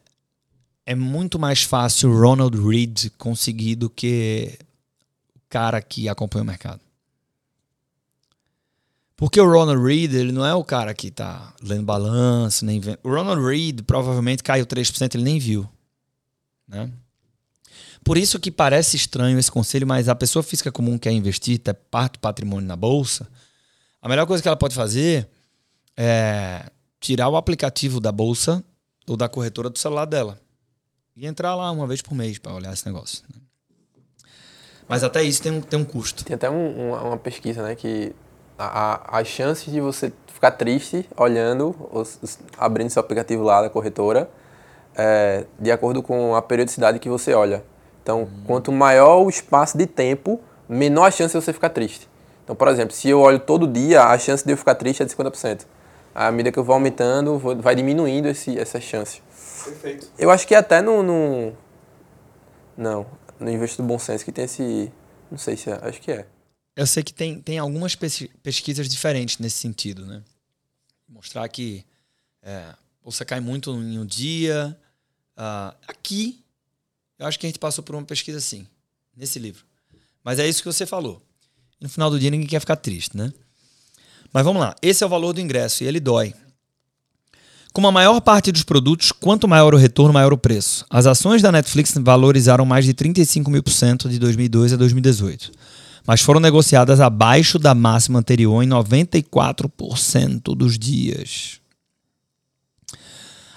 é 0.87 0.95
muito 0.95 1.37
mais 1.37 1.64
fácil 1.64 2.11
o 2.11 2.19
Ronald 2.19 2.57
Reed 2.57 3.11
conseguir 3.19 3.75
do 3.75 3.90
que 3.90 4.57
o 5.35 5.40
cara 5.49 5.83
que 5.83 6.09
acompanha 6.09 6.45
o 6.45 6.47
mercado. 6.47 6.81
Porque 9.16 9.40
o 9.40 9.50
Ronald 9.50 9.83
Reed, 9.83 10.14
ele 10.14 10.31
não 10.31 10.47
é 10.47 10.55
o 10.55 10.62
cara 10.62 10.95
que 10.95 11.11
tá 11.11 11.52
lendo 11.61 11.83
balanço, 11.83 12.64
nem 12.64 12.78
vendo. 12.78 12.99
O 13.02 13.09
Ronald 13.09 13.43
Reed 13.43 13.81
provavelmente 13.83 14.45
caiu 14.45 14.64
3%, 14.64 15.14
ele 15.14 15.25
nem 15.25 15.40
viu. 15.40 15.69
Né? 16.69 16.88
Por 18.05 18.16
isso 18.16 18.38
que 18.38 18.52
parece 18.52 18.97
estranho 18.97 19.38
esse 19.38 19.50
conselho, 19.50 19.87
mas 19.87 20.09
a 20.09 20.14
pessoa 20.14 20.43
física 20.43 20.71
comum 20.71 20.93
que 20.93 21.09
quer 21.09 21.12
investir, 21.12 21.59
ter 21.59 21.75
parte 21.75 22.12
do 22.12 22.19
patrimônio 22.21 22.69
na 22.69 22.76
bolsa, 22.76 23.26
a 24.00 24.09
melhor 24.09 24.26
coisa 24.26 24.40
que 24.40 24.49
ela 24.49 24.57
pode 24.57 24.75
fazer 24.75 25.28
é 25.97 26.71
tirar 27.00 27.28
o 27.28 27.37
aplicativo 27.37 27.99
da 27.99 28.12
bolsa 28.12 28.62
ou 29.09 29.16
da 29.16 29.28
corretora 29.28 29.69
do 29.69 29.78
celular 29.78 30.05
dela 30.05 30.46
e 31.17 31.27
entrar 31.27 31.55
lá 31.55 31.71
uma 31.71 31.87
vez 31.87 32.03
por 32.03 32.15
mês 32.15 32.39
para 32.39 32.53
olhar 32.53 32.73
esse 32.73 32.87
negócio. 32.87 33.25
Né? 33.33 33.41
Mas 34.89 35.03
até 35.03 35.23
isso 35.23 35.43
tem 35.43 35.53
um, 35.53 35.61
tem 35.61 35.79
um 35.79 35.85
custo. 35.85 36.25
Tem 36.25 36.35
até 36.35 36.49
um, 36.49 36.89
uma, 36.91 37.03
uma 37.03 37.17
pesquisa 37.17 37.63
né, 37.63 37.75
que 37.75 38.15
a, 38.59 39.19
as 39.19 39.27
chances 39.27 39.73
de 39.73 39.81
você 39.81 40.13
ficar 40.33 40.53
triste 40.53 41.09
olhando, 41.17 41.75
os, 41.91 42.39
abrindo 42.59 42.91
seu 42.91 43.01
aplicativo 43.01 43.43
lá 43.43 43.63
da 43.63 43.71
corretora, 43.71 44.31
é, 44.95 45.47
de 45.59 45.71
acordo 45.71 46.03
com 46.03 46.35
a 46.35 46.43
periodicidade 46.43 46.99
que 46.99 47.09
você 47.09 47.33
olha. 47.33 47.65
Então, 48.03 48.21
uhum. 48.21 48.43
quanto 48.47 48.71
maior 48.71 49.25
o 49.25 49.29
espaço 49.29 49.77
de 49.77 49.87
tempo, 49.87 50.41
menor 50.69 51.07
a 51.07 51.11
chance 51.11 51.37
de 51.37 51.45
você 51.45 51.53
ficar 51.53 51.71
triste. 51.71 52.09
Então, 52.45 52.55
por 52.55 52.69
exemplo, 52.69 52.95
se 52.95 53.09
eu 53.09 53.21
olho 53.21 53.41
todo 53.41 53.67
dia, 53.67 54.05
a 54.05 54.19
chance 54.19 54.45
de 54.45 54.53
eu 54.53 54.57
ficar 54.57 54.77
triste 54.77 55.03
é 55.03 55.07
de 55.07 55.13
50%. 55.13 55.67
À 56.19 56.31
medida 56.31 56.51
que 56.51 56.59
eu 56.59 56.65
vou 56.65 56.73
aumentando, 56.73 57.39
vou, 57.39 57.55
vai 57.55 57.75
diminuindo 57.75 58.27
esse, 58.27 58.59
essa 58.59 58.81
chance. 58.81 59.21
Perfeito. 59.63 60.11
Eu 60.19 60.31
acho 60.31 60.49
que 60.49 60.55
até 60.55 60.81
no, 60.81 61.03
no. 61.03 61.53
Não, 62.75 63.07
no 63.39 63.51
Investo 63.51 63.83
do 63.83 63.87
Bom 63.87 63.99
Senso 63.99 64.25
que 64.25 64.33
tem 64.33 64.47
esse. 64.47 64.91
Não 65.31 65.37
sei 65.37 65.59
se 65.59 65.69
é, 65.69 65.79
acho 65.83 66.01
que 66.01 66.11
é. 66.11 66.27
Eu 66.75 66.87
sei 66.87 67.03
que 67.03 67.13
tem, 67.13 67.39
tem 67.39 67.59
algumas 67.59 67.95
pesquisas 67.95 68.89
diferentes 68.89 69.37
nesse 69.37 69.59
sentido, 69.59 70.07
né? 70.07 70.23
Mostrar 71.07 71.47
que 71.51 71.85
é, 72.43 72.75
você 73.05 73.23
cai 73.23 73.41
muito 73.41 73.71
em 73.73 73.99
um 73.99 74.07
dia. 74.07 74.75
Uh, 75.37 75.77
aqui, 75.87 76.43
eu 77.19 77.27
acho 77.27 77.39
que 77.39 77.45
a 77.45 77.49
gente 77.51 77.59
passou 77.59 77.85
por 77.85 77.95
uma 77.95 78.05
pesquisa 78.05 78.39
assim, 78.39 78.67
nesse 79.15 79.39
livro. 79.39 79.67
Mas 80.25 80.39
é 80.39 80.49
isso 80.49 80.63
que 80.63 80.73
você 80.73 80.87
falou. 80.87 81.23
No 81.79 81.91
final 81.91 82.09
do 82.09 82.19
dia, 82.19 82.31
ninguém 82.31 82.49
quer 82.49 82.61
ficar 82.61 82.77
triste, 82.77 83.15
né? 83.15 83.35
Mas 84.37 84.45
vamos 84.45 84.61
lá. 84.61 84.76
Esse 84.83 85.02
é 85.02 85.07
o 85.07 85.09
valor 85.09 85.33
do 85.33 85.40
ingresso 85.40 85.83
e 85.83 85.87
ele 85.87 85.99
dói. 85.99 86.35
Como 87.73 87.88
a 87.88 87.90
maior 87.90 88.21
parte 88.21 88.52
dos 88.52 88.62
produtos, 88.62 89.11
quanto 89.11 89.49
maior 89.49 89.73
o 89.73 89.78
retorno, 89.78 90.12
maior 90.12 90.31
o 90.31 90.37
preço. 90.37 90.85
As 90.90 91.07
ações 91.07 91.40
da 91.40 91.50
Netflix 91.50 91.95
valorizaram 91.97 92.66
mais 92.66 92.85
de 92.85 92.93
35 92.93 93.50
mil 93.50 93.62
por 93.62 93.71
cento 93.71 94.11
de 94.11 94.19
2002 94.19 94.75
a 94.75 94.76
2018 94.76 95.52
mas 96.07 96.21
foram 96.21 96.38
negociadas 96.38 97.00
abaixo 97.00 97.59
da 97.59 97.75
máxima 97.75 98.19
anterior 98.19 98.62
em 98.62 98.69
94% 98.69 100.55
dos 100.55 100.78
dias. 100.78 101.59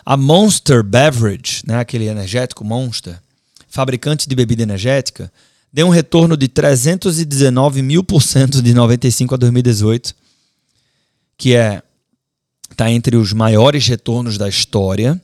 A 0.06 0.16
Monster 0.18 0.82
Beverage, 0.82 1.62
né, 1.68 1.78
aquele 1.78 2.08
energético 2.08 2.64
Monster, 2.64 3.20
fabricante 3.68 4.28
de 4.28 4.36
bebida 4.36 4.64
energética, 4.64 5.32
deu 5.72 5.88
um 5.88 5.92
retorno 5.92 6.36
de 6.38 6.48
319 6.48 7.82
mil 7.84 8.04
por 8.04 8.24
cento 8.24 8.64
de 8.64 8.74
95 8.74 9.36
a 9.36 9.38
2018, 9.38 10.16
que 11.40 11.56
é 11.56 11.82
está 12.70 12.92
entre 12.92 13.18
os 13.18 13.34
maiores 13.34 13.88
retornos 13.88 14.38
da 14.38 14.48
história, 14.48 15.20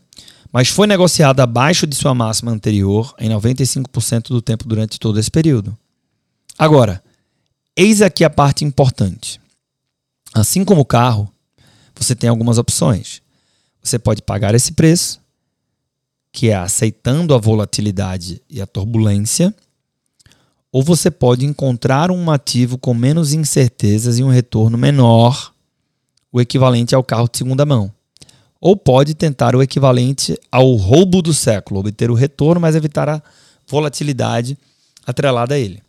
mas 0.51 0.69
foi 0.69 0.87
negociada 0.87 1.43
abaixo 1.43 1.85
de 1.85 1.95
sua 1.95 2.15
máxima 2.15 2.51
anterior 2.51 3.13
em 3.19 3.29
95% 3.29 4.29
do 4.29 4.41
tempo 4.41 4.67
durante 4.67 4.99
todo 4.99 5.19
esse 5.19 5.29
período. 5.29 5.77
Agora, 6.57 7.03
Eis 7.77 8.01
aqui 8.01 8.23
a 8.23 8.29
parte 8.29 8.63
importante. 8.63 9.41
Assim 10.33 10.63
como 10.63 10.79
o 10.79 10.85
carro, 10.85 11.29
você 11.93 12.15
tem 12.15 12.29
algumas 12.29 12.57
opções. 12.57 13.21
Você 13.83 13.99
pode 13.99 14.21
pagar 14.21 14.55
esse 14.55 14.71
preço, 14.71 15.19
que 16.31 16.49
é 16.49 16.55
aceitando 16.55 17.35
a 17.35 17.37
volatilidade 17.37 18.41
e 18.49 18.61
a 18.61 18.65
turbulência, 18.65 19.53
ou 20.71 20.81
você 20.81 21.11
pode 21.11 21.45
encontrar 21.45 22.09
um 22.11 22.31
ativo 22.31 22.77
com 22.77 22.93
menos 22.93 23.33
incertezas 23.33 24.19
e 24.19 24.23
um 24.23 24.29
retorno 24.29 24.77
menor, 24.77 25.53
o 26.35 26.41
equivalente 26.41 26.93
ao 26.93 27.01
carro 27.01 27.29
de 27.31 27.37
segunda 27.37 27.65
mão. 27.65 27.89
Ou 28.59 28.75
pode 28.75 29.13
tentar 29.13 29.55
o 29.55 29.63
equivalente 29.63 30.37
ao 30.51 30.75
roubo 30.75 31.21
do 31.21 31.33
século, 31.33 31.79
obter 31.79 32.11
o 32.11 32.13
retorno, 32.13 32.59
mas 32.59 32.75
evitar 32.75 33.07
a 33.07 33.23
volatilidade 33.65 34.57
atrelada 35.07 35.55
a 35.55 35.57
ele. 35.57 35.81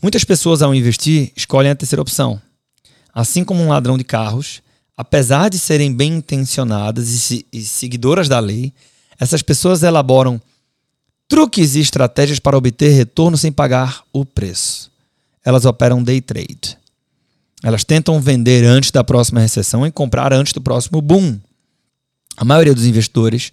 Muitas 0.00 0.22
pessoas, 0.22 0.62
ao 0.62 0.72
investir, 0.72 1.32
escolhem 1.34 1.72
a 1.72 1.74
terceira 1.74 2.00
opção. 2.00 2.40
Assim 3.12 3.42
como 3.42 3.60
um 3.60 3.70
ladrão 3.70 3.98
de 3.98 4.04
carros, 4.04 4.62
apesar 4.96 5.48
de 5.48 5.58
serem 5.58 5.92
bem 5.92 6.18
intencionadas 6.18 7.32
e, 7.32 7.62
seguidoras 7.64 8.28
da 8.28 8.38
lei, 8.38 8.72
essas 9.18 9.42
pessoas 9.42 9.82
elaboram 9.82 10.40
truques 11.26 11.74
e 11.74 11.80
estratégias 11.80 12.38
para 12.38 12.56
obter 12.56 12.90
retorno 12.90 13.36
sem 13.36 13.50
pagar 13.50 14.04
o 14.12 14.24
preço. 14.24 14.92
Elas 15.44 15.64
operam 15.64 16.04
day 16.04 16.20
trade. 16.20 16.77
Elas 17.62 17.84
tentam 17.84 18.20
vender 18.20 18.64
antes 18.64 18.90
da 18.90 19.02
próxima 19.02 19.40
recessão 19.40 19.86
e 19.86 19.90
comprar 19.90 20.32
antes 20.32 20.52
do 20.52 20.60
próximo 20.60 21.00
boom. 21.00 21.38
A 22.36 22.44
maioria 22.44 22.74
dos 22.74 22.86
investidores, 22.86 23.52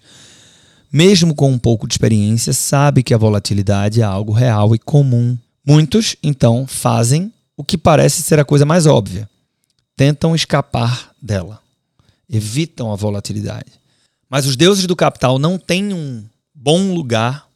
mesmo 0.92 1.34
com 1.34 1.50
um 1.50 1.58
pouco 1.58 1.88
de 1.88 1.94
experiência, 1.94 2.52
sabe 2.52 3.02
que 3.02 3.12
a 3.12 3.18
volatilidade 3.18 4.00
é 4.00 4.04
algo 4.04 4.32
real 4.32 4.74
e 4.74 4.78
comum 4.78 5.36
Muitos, 5.68 6.14
então, 6.22 6.64
fazem 6.64 7.32
o 7.56 7.64
que 7.64 7.76
parece 7.76 8.22
ser 8.22 8.38
a 8.38 8.44
coisa 8.44 8.64
mais 8.64 8.86
óbvia. 8.86 9.28
Tentam 9.96 10.32
escapar 10.32 11.10
dela. 11.20 11.60
Evitam 12.30 12.92
a 12.92 12.96
volatilidade. 12.96 13.72
Mas 14.30 14.46
os 14.46 14.54
deuses 14.54 14.86
do 14.86 14.94
capital 14.94 15.40
não 15.40 15.58
têm 15.58 15.92
um 15.92 16.24
bom 16.54 16.94
lugar 16.94 17.48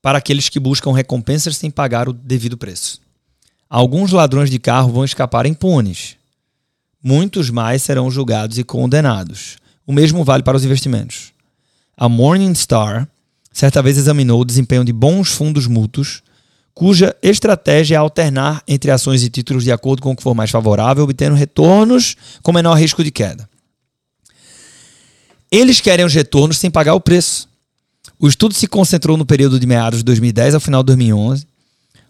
para 0.00 0.18
aqueles 0.18 0.48
que 0.48 0.60
buscam 0.60 0.92
recompensas 0.92 1.56
sem 1.56 1.68
pagar 1.68 2.08
o 2.08 2.12
devido 2.12 2.56
preço. 2.56 3.00
Alguns 3.74 4.12
ladrões 4.12 4.50
de 4.50 4.58
carro 4.58 4.92
vão 4.92 5.02
escapar 5.02 5.46
impunes. 5.46 6.16
Muitos 7.02 7.48
mais 7.48 7.82
serão 7.82 8.10
julgados 8.10 8.58
e 8.58 8.64
condenados. 8.64 9.56
O 9.86 9.94
mesmo 9.94 10.22
vale 10.24 10.42
para 10.42 10.58
os 10.58 10.62
investimentos. 10.62 11.32
A 11.96 12.06
Morningstar 12.06 13.08
certa 13.50 13.80
vez 13.80 13.96
examinou 13.96 14.42
o 14.42 14.44
desempenho 14.44 14.84
de 14.84 14.92
bons 14.92 15.30
fundos 15.30 15.66
mútuos 15.66 16.22
cuja 16.74 17.16
estratégia 17.22 17.94
é 17.94 17.98
alternar 17.98 18.62
entre 18.68 18.90
ações 18.90 19.22
e 19.22 19.30
títulos 19.30 19.64
de 19.64 19.72
acordo 19.72 20.02
com 20.02 20.10
o 20.10 20.16
que 20.16 20.22
for 20.22 20.34
mais 20.34 20.50
favorável, 20.50 21.04
obtendo 21.04 21.34
retornos 21.34 22.14
com 22.42 22.52
menor 22.52 22.74
risco 22.74 23.02
de 23.02 23.10
queda. 23.10 23.48
Eles 25.50 25.80
querem 25.80 26.04
os 26.04 26.12
retornos 26.12 26.58
sem 26.58 26.70
pagar 26.70 26.92
o 26.92 27.00
preço. 27.00 27.48
O 28.20 28.28
estudo 28.28 28.52
se 28.52 28.66
concentrou 28.66 29.16
no 29.16 29.24
período 29.24 29.58
de 29.58 29.66
meados 29.66 30.00
de 30.00 30.04
2010 30.04 30.56
ao 30.56 30.60
final 30.60 30.82
de 30.82 30.88
2011, 30.88 31.46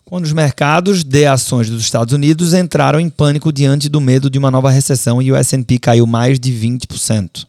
quando 0.05 0.25
os 0.25 0.33
mercados 0.33 1.05
de 1.05 1.27
ações 1.27 1.71
dos 1.71 1.83
Estados 1.83 2.13
Unidos 2.13 2.55
entraram 2.55 3.01
em 3.01 3.09
pânico 3.09 3.53
diante 3.53 3.89
do 3.89 4.01
medo 4.01 4.29
de 4.29 4.39
uma 4.39 4.51
nova 4.51 4.71
recessão 4.71 5.23
e 5.23 5.33
o 5.33 5.37
S&P 5.37 5.79
caiu 5.79 6.07
mais 6.07 6.39
de 6.39 6.53
20%. 6.53 7.47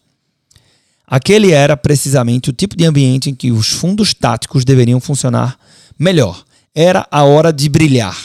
Aquele 1.06 1.52
era 1.52 1.76
precisamente 1.76 2.50
o 2.50 2.54
tipo 2.54 2.76
de 2.76 2.86
ambiente 2.86 3.30
em 3.30 3.36
que 3.36 3.52
os 3.52 3.70
fundos 3.70 4.14
táticos 4.14 4.64
deveriam 4.64 5.00
funcionar 5.00 5.58
melhor 5.98 6.44
era 6.74 7.08
a 7.12 7.24
hora 7.24 7.54
de 7.54 7.70
brilhar. 7.70 8.18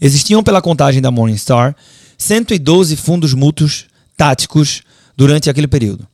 Existiam, 0.00 0.42
pela 0.42 0.62
contagem 0.62 1.00
da 1.00 1.10
Morningstar, 1.10 1.74
112 2.18 2.96
fundos 2.96 3.34
mútuos 3.34 3.86
táticos 4.16 4.82
durante 5.16 5.50
aquele 5.50 5.66
período. 5.66 6.06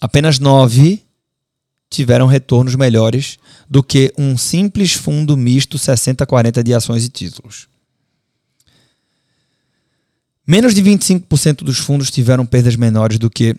apenas 0.00 0.38
nove 0.38 1.02
tiveram 1.94 2.26
retornos 2.26 2.74
melhores 2.74 3.38
do 3.68 3.82
que 3.82 4.12
um 4.18 4.36
simples 4.36 4.92
fundo 4.92 5.36
misto 5.36 5.78
60-40 5.78 6.62
de 6.62 6.74
ações 6.74 7.04
e 7.04 7.08
títulos. 7.08 7.68
Menos 10.46 10.74
de 10.74 10.82
25% 10.82 11.62
dos 11.62 11.78
fundos 11.78 12.10
tiveram 12.10 12.44
perdas 12.44 12.76
menores 12.76 13.18
do 13.18 13.30
que 13.30 13.56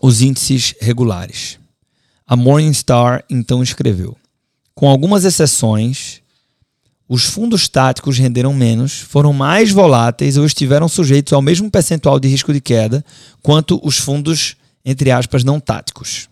os 0.00 0.20
índices 0.20 0.74
regulares. 0.80 1.58
A 2.26 2.36
Morningstar 2.36 3.24
então 3.28 3.62
escreveu: 3.62 4.16
com 4.74 4.88
algumas 4.88 5.24
exceções, 5.24 6.22
os 7.08 7.24
fundos 7.24 7.68
táticos 7.68 8.18
renderam 8.18 8.54
menos, 8.54 9.00
foram 9.00 9.32
mais 9.32 9.70
voláteis 9.70 10.36
ou 10.36 10.46
estiveram 10.46 10.88
sujeitos 10.88 11.32
ao 11.32 11.42
mesmo 11.42 11.70
percentual 11.70 12.18
de 12.18 12.28
risco 12.28 12.52
de 12.52 12.60
queda 12.60 13.04
quanto 13.42 13.80
os 13.82 13.98
fundos, 13.98 14.56
entre 14.84 15.10
aspas, 15.10 15.44
não 15.44 15.60
táticos. 15.60 16.28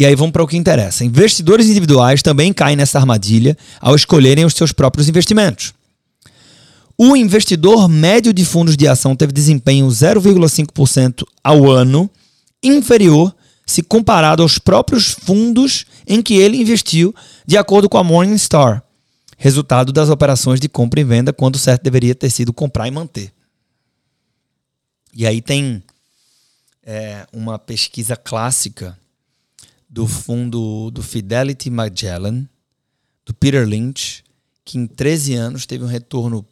E 0.00 0.06
aí 0.06 0.14
vamos 0.14 0.32
para 0.32 0.42
o 0.42 0.46
que 0.46 0.56
interessa. 0.56 1.04
Investidores 1.04 1.66
individuais 1.66 2.22
também 2.22 2.54
caem 2.54 2.74
nessa 2.74 2.98
armadilha 2.98 3.54
ao 3.78 3.94
escolherem 3.94 4.46
os 4.46 4.54
seus 4.54 4.72
próprios 4.72 5.10
investimentos. 5.10 5.74
O 6.96 7.14
investidor 7.14 7.86
médio 7.86 8.32
de 8.32 8.42
fundos 8.46 8.78
de 8.78 8.88
ação 8.88 9.14
teve 9.14 9.30
desempenho 9.30 9.86
0,5% 9.88 11.24
ao 11.44 11.70
ano 11.70 12.08
inferior 12.62 13.36
se 13.66 13.82
comparado 13.82 14.42
aos 14.42 14.58
próprios 14.58 15.08
fundos 15.08 15.84
em 16.06 16.22
que 16.22 16.34
ele 16.34 16.56
investiu, 16.56 17.14
de 17.46 17.58
acordo 17.58 17.86
com 17.86 17.98
a 17.98 18.02
Morningstar, 18.02 18.82
resultado 19.36 19.92
das 19.92 20.08
operações 20.08 20.58
de 20.58 20.68
compra 20.68 21.00
e 21.00 21.04
venda, 21.04 21.30
quando 21.30 21.58
certo 21.58 21.82
deveria 21.82 22.14
ter 22.14 22.30
sido 22.30 22.54
comprar 22.54 22.88
e 22.88 22.90
manter. 22.90 23.30
E 25.14 25.26
aí 25.26 25.42
tem 25.42 25.82
é, 26.86 27.26
uma 27.34 27.58
pesquisa 27.58 28.16
clássica 28.16 28.98
do 29.90 30.06
fundo 30.06 30.90
do 30.92 31.02
Fidelity 31.02 31.68
Magellan, 31.68 32.48
do 33.26 33.34
Peter 33.34 33.66
Lynch, 33.66 34.22
que 34.64 34.78
em 34.78 34.86
13 34.86 35.34
anos 35.34 35.66
teve 35.66 35.82
um 35.82 35.88
retorno 35.88 36.46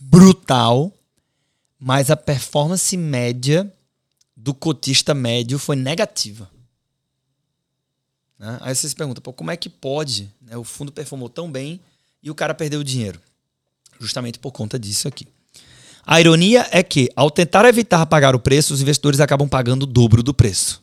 brutal, 0.00 0.90
mas 1.78 2.10
a 2.10 2.16
performance 2.16 2.96
média 2.96 3.70
do 4.34 4.54
cotista 4.54 5.12
médio 5.12 5.58
foi 5.58 5.76
negativa. 5.76 6.50
Né? 8.38 8.58
Aí 8.62 8.74
você 8.74 8.88
se 8.88 8.96
pergunta, 8.96 9.20
como 9.20 9.50
é 9.50 9.56
que 9.58 9.68
pode? 9.68 10.32
Né? 10.40 10.56
O 10.56 10.64
fundo 10.64 10.90
performou 10.90 11.28
tão 11.28 11.52
bem 11.52 11.78
e 12.22 12.30
o 12.30 12.34
cara 12.34 12.54
perdeu 12.54 12.82
dinheiro. 12.82 13.20
Justamente 14.00 14.38
por 14.38 14.52
conta 14.52 14.78
disso 14.78 15.06
aqui. 15.06 15.26
A 16.06 16.18
ironia 16.18 16.66
é 16.70 16.82
que, 16.82 17.10
ao 17.14 17.30
tentar 17.30 17.66
evitar 17.66 18.06
pagar 18.06 18.34
o 18.34 18.40
preço, 18.40 18.72
os 18.72 18.80
investidores 18.80 19.20
acabam 19.20 19.46
pagando 19.46 19.82
o 19.82 19.86
dobro 19.86 20.22
do 20.22 20.32
preço. 20.32 20.82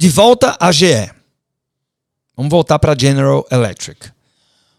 De 0.00 0.08
volta 0.08 0.56
à 0.58 0.72
GE. 0.72 1.10
Vamos 2.34 2.50
voltar 2.50 2.78
para 2.78 2.92
a 2.92 2.96
General 2.98 3.46
Electric. 3.50 4.10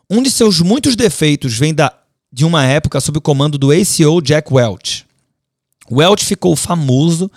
Um 0.10 0.24
de 0.24 0.32
seus 0.32 0.60
muitos 0.62 0.96
defeitos 0.96 1.56
vem 1.56 1.76
da, 1.76 1.94
de 2.34 2.44
uma 2.44 2.66
época 2.66 3.00
sob 3.00 3.20
o 3.20 3.22
comando 3.22 3.56
do 3.56 3.70
ACO 3.70 4.20
Jack 4.20 4.52
Welch. 4.52 5.06
Welch 5.92 6.26
ficou 6.26 6.56
famoso 6.56 7.30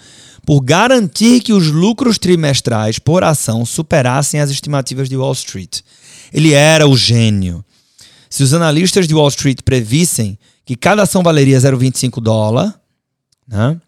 por 0.47 0.63
garantir 0.63 1.43
que 1.43 1.53
os 1.53 1.67
lucros 1.67 2.17
trimestrais 2.17 2.99
por 2.99 3.23
ação 3.23 3.67
superassem 3.67 4.41
as 4.41 4.49
estimativas 4.49 5.07
de 5.07 5.19
Wall 5.19 5.35
Street. 5.35 5.83
Ele 6.33 6.55
era 6.55 6.89
o 6.89 6.97
gênio. 6.97 7.63
Se 8.31 8.43
os 8.43 8.55
analistas 8.55 9.07
de 9.07 9.15
Wall 9.15 9.29
Street 9.29 9.59
previssem 9.63 10.39
que 10.65 10.75
cada 10.75 11.03
ação 11.03 11.23
valeria 11.23 11.59
0,25 11.59 12.23
dólar, 12.23 12.81
né? 13.47 13.79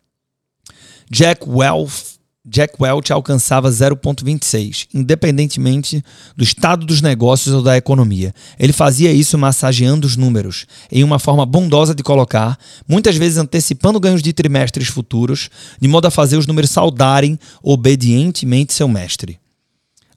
Jack 1.11 1.49
Welch 1.49 2.16
Jack 2.49 2.75
Welch 2.81 3.13
alcançava 3.13 3.69
0,26, 3.69 4.87
independentemente 4.95 6.05
do 6.37 6.45
estado 6.45 6.87
dos 6.87 7.03
negócios 7.03 7.53
ou 7.53 7.61
da 7.61 7.77
economia. 7.77 8.33
Ele 8.57 8.73
fazia 8.73 9.13
isso 9.13 9.37
massageando 9.37 10.07
os 10.07 10.17
números, 10.17 10.65
em 10.91 11.03
uma 11.03 11.19
forma 11.19 11.45
bondosa 11.45 11.93
de 11.93 12.05
colocar, 12.05 12.57
muitas 12.87 13.17
vezes 13.17 13.39
antecipando 13.39 13.99
ganhos 13.99 14.23
de 14.23 14.33
trimestres 14.33 14.87
futuros, 14.87 15.51
de 15.81 15.89
modo 15.89 16.07
a 16.07 16.11
fazer 16.11 16.37
os 16.37 16.47
números 16.47 16.71
saudarem 16.71 17.37
obedientemente 17.61 18.73
seu 18.73 18.87
mestre. 18.87 19.41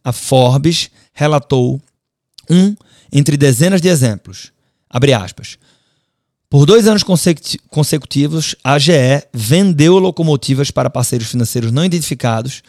A 0.03 0.11
Forbes 0.11 0.91
relatou 1.13 1.81
um 2.47 2.75
entre 3.11 3.37
dezenas 3.37 3.81
de 3.81 3.87
exemplos. 3.87 4.51
Abre 4.87 5.13
aspas. 5.13 5.57
Por 6.49 6.65
dois 6.65 6.87
anos 6.87 7.03
consecutivos, 7.69 8.55
a 8.63 8.79
GE 8.79 8.91
vendeu 9.31 9.99
locomotivas 9.99 10.71
para 10.71 10.89
parceiros 10.89 11.29
financeiros 11.29 11.71
não 11.71 11.85
identificados, 11.85 12.63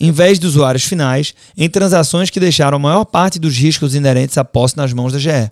em 0.00 0.10
vez 0.10 0.38
de 0.38 0.46
usuários 0.46 0.84
finais, 0.84 1.34
em 1.54 1.68
transações 1.68 2.30
que 2.30 2.40
deixaram 2.40 2.76
a 2.76 2.80
maior 2.80 3.04
parte 3.04 3.38
dos 3.38 3.54
riscos 3.54 3.94
inerentes 3.94 4.38
à 4.38 4.44
posse 4.44 4.78
nas 4.78 4.94
mãos 4.94 5.12
da 5.12 5.18
GE. 5.18 5.50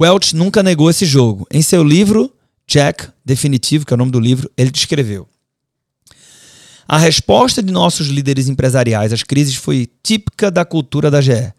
Welch 0.00 0.34
nunca 0.34 0.62
negou 0.62 0.88
esse 0.88 1.04
jogo. 1.04 1.46
Em 1.50 1.60
seu 1.60 1.84
livro, 1.84 2.32
Jack 2.66 3.08
Definitivo, 3.22 3.84
que 3.84 3.92
é 3.92 3.96
o 3.96 3.98
nome 3.98 4.10
do 4.10 4.18
livro, 4.18 4.50
ele 4.56 4.70
descreveu. 4.70 5.28
A 6.88 6.96
resposta 6.96 7.62
de 7.62 7.70
nossos 7.70 8.08
líderes 8.08 8.48
empresariais 8.48 9.12
às 9.12 9.22
crises 9.22 9.56
foi 9.56 9.88
típica 10.02 10.50
da 10.50 10.64
cultura 10.64 11.10
da 11.10 11.20
GE. 11.20 11.52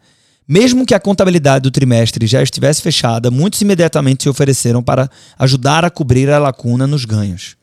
Mesmo 0.48 0.86
que 0.86 0.94
a 0.94 1.00
contabilidade 1.00 1.64
do 1.64 1.70
trimestre 1.72 2.26
já 2.26 2.40
estivesse 2.42 2.80
fechada, 2.80 3.30
muitos 3.30 3.60
imediatamente 3.60 4.22
se 4.22 4.28
ofereceram 4.28 4.82
para 4.82 5.10
ajudar 5.38 5.84
a 5.84 5.90
cobrir 5.90 6.30
a 6.30 6.38
lacuna 6.38 6.86
nos 6.86 7.04
ganhos. 7.04 7.56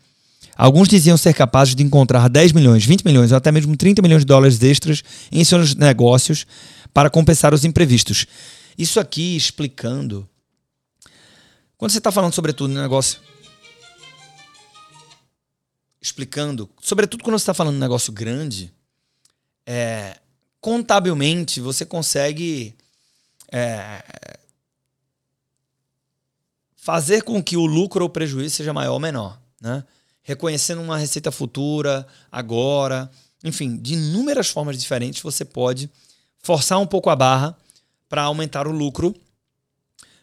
Alguns 0.56 0.88
diziam 0.88 1.18
ser 1.18 1.34
capazes 1.34 1.76
de 1.76 1.84
encontrar 1.84 2.28
10 2.28 2.52
milhões, 2.52 2.86
20 2.86 3.04
milhões 3.04 3.32
ou 3.32 3.38
até 3.38 3.52
mesmo 3.52 3.76
30 3.76 4.02
milhões 4.02 4.22
de 4.22 4.26
dólares 4.26 4.62
extras 4.62 5.04
em 5.32 5.44
seus 5.44 5.76
negócios 5.76 6.46
para 6.94 7.10
compensar 7.10 7.54
os 7.54 7.64
imprevistos. 7.64 8.28
Isso 8.78 9.00
aqui 9.00 9.36
explicando. 9.36 10.28
Quando 11.78 11.92
você 11.92 11.98
está 11.98 12.12
falando, 12.12 12.34
sobretudo, 12.34 12.74
no 12.74 12.82
negócio. 12.82 13.20
Explicando, 16.02 16.70
sobretudo 16.82 17.24
quando 17.24 17.40
você 17.40 17.44
está 17.44 17.54
falando 17.54 17.76
de 17.76 17.78
um 17.78 17.82
negócio 17.82 18.12
grande, 18.12 18.74
é, 19.66 20.18
contabilmente 20.64 21.60
você 21.60 21.86
consegue 21.86 22.74
é, 23.52 24.02
fazer 26.78 27.24
com 27.24 27.44
que 27.44 27.58
o 27.58 27.66
lucro 27.66 28.06
ou 28.06 28.10
prejuízo 28.10 28.56
seja 28.56 28.72
maior 28.72 28.94
ou 28.94 29.00
menor, 29.00 29.38
né? 29.60 29.84
Reconhecendo 30.22 30.82
uma 30.82 30.98
receita 30.98 31.34
futura, 31.34 32.08
agora, 32.32 33.12
enfim, 33.44 33.76
de 33.76 33.96
inúmeras 33.96 34.48
formas 34.48 34.78
diferentes 34.78 35.22
você 35.22 35.44
pode 35.44 35.92
forçar 36.40 36.80
um 36.80 36.88
pouco 36.88 37.10
a 37.10 37.16
barra 37.18 37.58
para 38.08 38.22
aumentar 38.22 38.66
o 38.66 38.72
lucro 38.72 39.14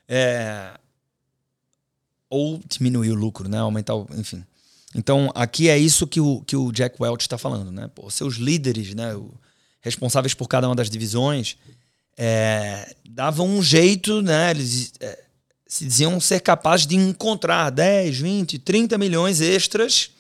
é, 0.08 0.72
ou 2.30 2.62
diminuir 2.66 3.10
o 3.10 3.14
lucro, 3.14 3.46
né? 3.46 3.58
Aumentar, 3.58 3.94
o, 3.94 4.08
enfim. 4.16 4.42
Então 4.94 5.30
aqui 5.34 5.68
é 5.68 5.76
isso 5.76 6.06
que 6.06 6.18
o, 6.18 6.40
que 6.46 6.56
o 6.56 6.72
Jack 6.72 6.96
Welch 6.98 7.24
está 7.24 7.36
falando, 7.36 7.70
né? 7.70 7.90
Pô, 7.94 8.08
seus 8.08 8.36
líderes, 8.36 8.94
né? 8.94 9.14
O, 9.14 9.34
responsáveis 9.80 10.34
por 10.34 10.48
cada 10.48 10.68
uma 10.68 10.74
das 10.74 10.90
divisões, 10.90 11.56
é, 12.16 12.94
davam 13.08 13.46
um 13.46 13.62
jeito, 13.62 14.20
né? 14.20 14.50
Eles 14.50 14.92
é, 15.00 15.18
se 15.66 15.84
diziam 15.84 16.20
ser 16.20 16.40
capazes 16.40 16.86
de 16.86 16.96
encontrar 16.96 17.70
10, 17.70 18.18
20, 18.18 18.58
30 18.58 18.98
milhões 18.98 19.40
extras 19.40 20.10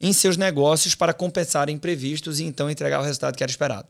em 0.00 0.12
seus 0.12 0.36
negócios 0.36 0.94
para 0.94 1.14
compensar 1.14 1.68
imprevistos 1.68 2.40
e 2.40 2.44
então 2.44 2.70
entregar 2.70 3.00
o 3.00 3.04
resultado 3.04 3.36
que 3.36 3.42
era 3.42 3.50
esperado. 3.50 3.88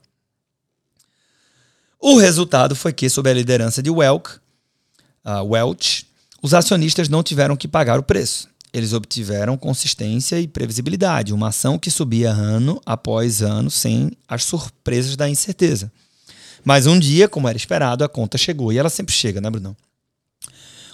O 1.99 2.19
resultado 2.19 2.77
foi 2.77 2.93
que, 2.93 3.09
sob 3.09 3.31
a 3.31 3.35
liderança 3.35 3.83
de 3.83 3.91
Welk, 3.91 4.31
uh, 5.25 5.43
Welch, 5.45 6.07
os 6.43 6.53
acionistas 6.53 7.09
não 7.09 7.23
tiveram 7.23 7.57
que 7.57 7.67
pagar 7.67 7.99
o 7.99 8.03
preço 8.03 8.49
eles 8.73 8.93
obtiveram 8.93 9.57
consistência 9.57 10.41
e 10.41 10.47
previsibilidade, 10.47 11.33
uma 11.33 11.49
ação 11.49 11.79
que 11.79 11.91
subia 11.91 12.31
ano 12.31 12.81
após 12.85 13.43
ano 13.43 13.71
sem 13.71 14.13
as 14.29 14.45
surpresas 14.45 15.17
da 15.17 15.29
incerteza. 15.29 15.91
Mas 16.65 16.87
um 16.87 16.99
dia, 16.99 17.29
como 17.29 17.49
era 17.49 17.57
esperado, 17.57 18.03
a 18.03 18.09
conta 18.09 18.37
chegou 18.37 18.73
e 18.73 18.79
ela 18.79 18.91
sempre 18.91 19.15
chega, 19.15 19.41
né, 19.41 19.49
Brunão? 19.49 19.77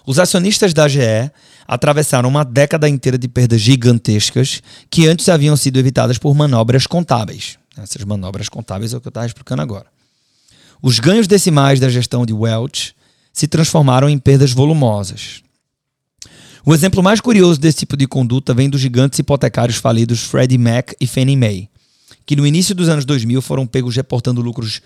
Os 0.07 0.19
acionistas 0.19 0.75
da 0.75 0.89
GE 0.89 1.31
atravessaram 1.67 2.29
uma 2.29 2.45
década 2.45 2.89
inteira 2.89 3.17
de 3.17 3.29
perdas 3.29 3.61
gigantescas 3.61 4.63
que 4.91 5.07
antes 5.07 5.29
haviam 5.29 5.57
sido 5.57 5.79
evitadas 5.79 6.19
por 6.19 6.35
manobras 6.35 6.87
contábeis. 6.87 7.57
Essas 7.77 8.05
manobras 8.05 8.49
contábeis 8.49 8.93
é 8.93 8.97
o 8.97 9.01
que 9.01 9.09
eu 9.09 9.11
estava 9.11 9.27
explicando 9.27 9.63
agora. 9.63 9.87
Os 10.83 10.99
ganhos 10.99 11.27
decimais 11.27 11.79
da 11.79 11.89
gestão 11.89 12.27
de 12.27 12.33
Welch 12.33 12.95
se 13.33 13.47
transformaram 13.47 14.11
em 14.11 14.19
perdas 14.19 14.53
volumosas. 14.53 15.43
O 16.65 16.73
exemplo 16.73 17.03
mais 17.03 17.21
curioso 17.21 17.59
desse 17.59 17.79
tipo 17.79 17.97
de 17.97 18.07
conduta 18.07 18.55
vem 18.55 18.71
dos 18.71 18.81
gigantes 18.81 19.19
hipotecários 19.19 19.79
falidos 19.79 20.21
Freddie 20.21 20.59
Mac 20.59 20.93
e 21.01 21.09
Fannie 21.09 21.37
Mae, 21.37 21.69
que 22.25 22.37
no 22.37 22.47
início 22.47 22.73
dos 22.73 22.89
anos 22.89 23.05
2000 23.05 23.43
foram 23.43 23.67
pegos 23.67 23.97
reportando 23.97 24.41
lucros 24.41 24.81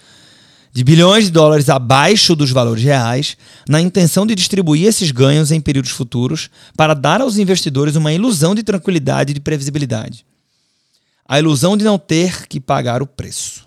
de 0.72 0.82
bilhões 0.82 1.26
de 1.26 1.30
dólares 1.30 1.68
abaixo 1.68 2.34
dos 2.34 2.50
valores 2.50 2.82
reais, 2.82 3.36
na 3.68 3.78
intenção 3.78 4.26
de 4.26 4.34
distribuir 4.34 4.86
esses 4.86 5.10
ganhos 5.10 5.50
em 5.50 5.60
períodos 5.60 5.90
futuros 5.90 6.48
para 6.74 6.94
dar 6.94 7.20
aos 7.20 7.36
investidores 7.36 7.94
uma 7.94 8.12
ilusão 8.12 8.54
de 8.54 8.62
tranquilidade 8.62 9.32
e 9.32 9.34
de 9.34 9.40
previsibilidade. 9.40 10.24
A 11.28 11.38
ilusão 11.38 11.76
de 11.76 11.84
não 11.84 11.98
ter 11.98 12.46
que 12.46 12.58
pagar 12.58 13.02
o 13.02 13.06
preço. 13.06 13.66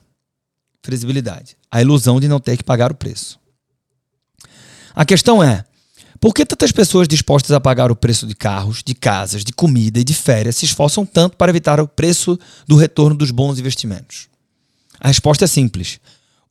Flexibilidade. 0.82 1.56
A 1.70 1.80
ilusão 1.80 2.20
de 2.20 2.28
não 2.28 2.40
ter 2.40 2.58
que 2.58 2.64
pagar 2.64 2.92
o 2.92 2.96
preço. 2.96 3.40
A 4.96 5.06
questão 5.06 5.44
é: 5.44 5.66
por 6.20 6.34
que 6.34 6.46
tantas 6.46 6.72
pessoas 6.72 7.08
dispostas 7.08 7.52
a 7.52 7.62
pagar 7.62 7.92
o 7.92 7.96
preço 7.96 8.28
de 8.28 8.36
carros, 8.36 8.84
de 8.86 8.94
casas, 8.94 9.44
de 9.44 9.54
comida 9.54 10.00
e 10.00 10.04
de 10.04 10.14
férias 10.14 10.58
se 10.58 10.66
esforçam 10.66 11.06
tanto 11.06 11.38
para 11.38 11.50
evitar 11.50 11.80
o 11.80 11.88
preço 11.88 12.38
do 12.68 12.76
retorno 12.76 13.16
dos 13.16 13.32
bons 13.32 13.58
investimentos? 13.58 14.28
A 15.00 15.08
resposta 15.08 15.46
é 15.46 15.48
simples. 15.48 16.00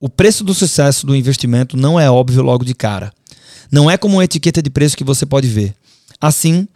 O 0.00 0.08
preço 0.08 0.42
do 0.42 0.54
sucesso 0.54 1.06
do 1.06 1.14
investimento 1.14 1.76
não 1.76 2.00
é 2.00 2.10
óbvio 2.10 2.42
logo 2.42 2.64
de 2.64 2.74
cara. 2.74 3.12
Não 3.70 3.90
é 3.90 3.98
como 3.98 4.16
uma 4.16 4.24
etiqueta 4.24 4.62
de 4.62 4.70
preço 4.70 4.96
que 4.96 5.04
você 5.04 5.26
pode 5.26 5.46
ver. 5.48 5.74
Assim, 6.18 6.66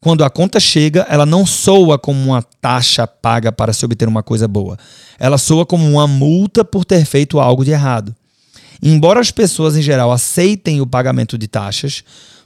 quando 0.00 0.22
a 0.22 0.30
conta 0.30 0.60
chega, 0.60 1.04
ela 1.08 1.26
não 1.26 1.44
soa 1.44 1.98
como 1.98 2.20
uma 2.20 2.42
taxa 2.42 3.04
paga 3.04 3.50
para 3.50 3.72
se 3.72 3.84
obter 3.84 4.06
uma 4.06 4.22
coisa 4.22 4.46
boa. 4.46 4.78
Ela 5.18 5.38
soa 5.38 5.66
como 5.66 5.90
uma 5.90 6.06
multa 6.06 6.64
por 6.64 6.84
ter 6.84 7.04
feito 7.04 7.40
algo 7.40 7.64
de 7.64 7.72
errado. 7.72 8.14
Embora 8.82 9.20
as 9.20 9.30
pessoas 9.30 9.76
em 9.76 9.82
geral 9.82 10.12
aceitem 10.12 10.80
o 10.80 10.86
pagamento 10.86 11.36
de 11.36 11.48
taxas, 11.48 12.04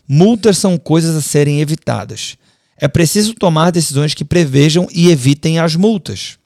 multas 0.09 0.59
são 0.59 0.79
coisas 0.79 1.14
a 1.16 1.21
serem 1.21 1.61
evitadas. 1.61 2.37
É 2.77 2.88
preciso 2.88 3.35
tomar 3.35 3.71
decisões 3.71 4.14
que 4.14 4.25
prevejam 4.25 4.88
e 4.92 5.11
evitem 5.11 5.59
as 5.59 5.77
multas. 5.77 6.38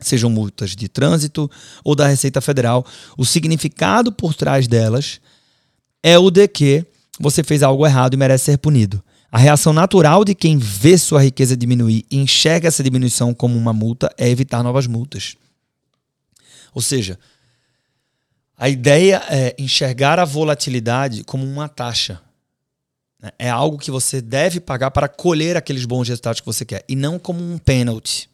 Sejam 0.00 0.30
multas 0.30 0.74
de 0.74 0.88
trânsito 0.88 1.50
ou 1.84 1.94
da 1.94 2.08
Receita 2.08 2.40
Federal, 2.40 2.84
o 3.18 3.24
significado 3.24 4.10
por 4.10 4.34
trás 4.34 4.66
delas 4.66 5.20
é 6.02 6.18
o 6.18 6.30
de 6.30 6.48
que 6.48 6.86
você 7.18 7.44
fez 7.44 7.62
algo 7.62 7.86
errado 7.86 8.14
e 8.14 8.16
merece 8.16 8.46
ser 8.46 8.58
punido. 8.58 9.02
A 9.30 9.38
reação 9.38 9.72
natural 9.72 10.24
de 10.24 10.34
quem 10.34 10.58
vê 10.58 10.98
sua 10.98 11.22
riqueza 11.22 11.56
diminuir 11.56 12.04
e 12.10 12.16
enxerga 12.16 12.66
essa 12.66 12.82
diminuição 12.82 13.32
como 13.32 13.56
uma 13.56 13.72
multa 13.72 14.12
é 14.18 14.28
evitar 14.28 14.62
novas 14.62 14.86
multas. 14.86 15.36
Ou 16.74 16.82
seja, 16.82 17.18
a 18.60 18.68
ideia 18.68 19.22
é 19.30 19.54
enxergar 19.58 20.18
a 20.18 20.24
volatilidade 20.26 21.24
como 21.24 21.46
uma 21.46 21.66
taxa. 21.66 22.20
Né? 23.18 23.30
É 23.38 23.48
algo 23.48 23.78
que 23.78 23.90
você 23.90 24.20
deve 24.20 24.60
pagar 24.60 24.90
para 24.90 25.08
colher 25.08 25.56
aqueles 25.56 25.86
bons 25.86 26.06
resultados 26.06 26.40
que 26.40 26.46
você 26.46 26.66
quer 26.66 26.84
e 26.86 26.94
não 26.94 27.18
como 27.18 27.42
um 27.42 27.56
pênalti. 27.56 28.28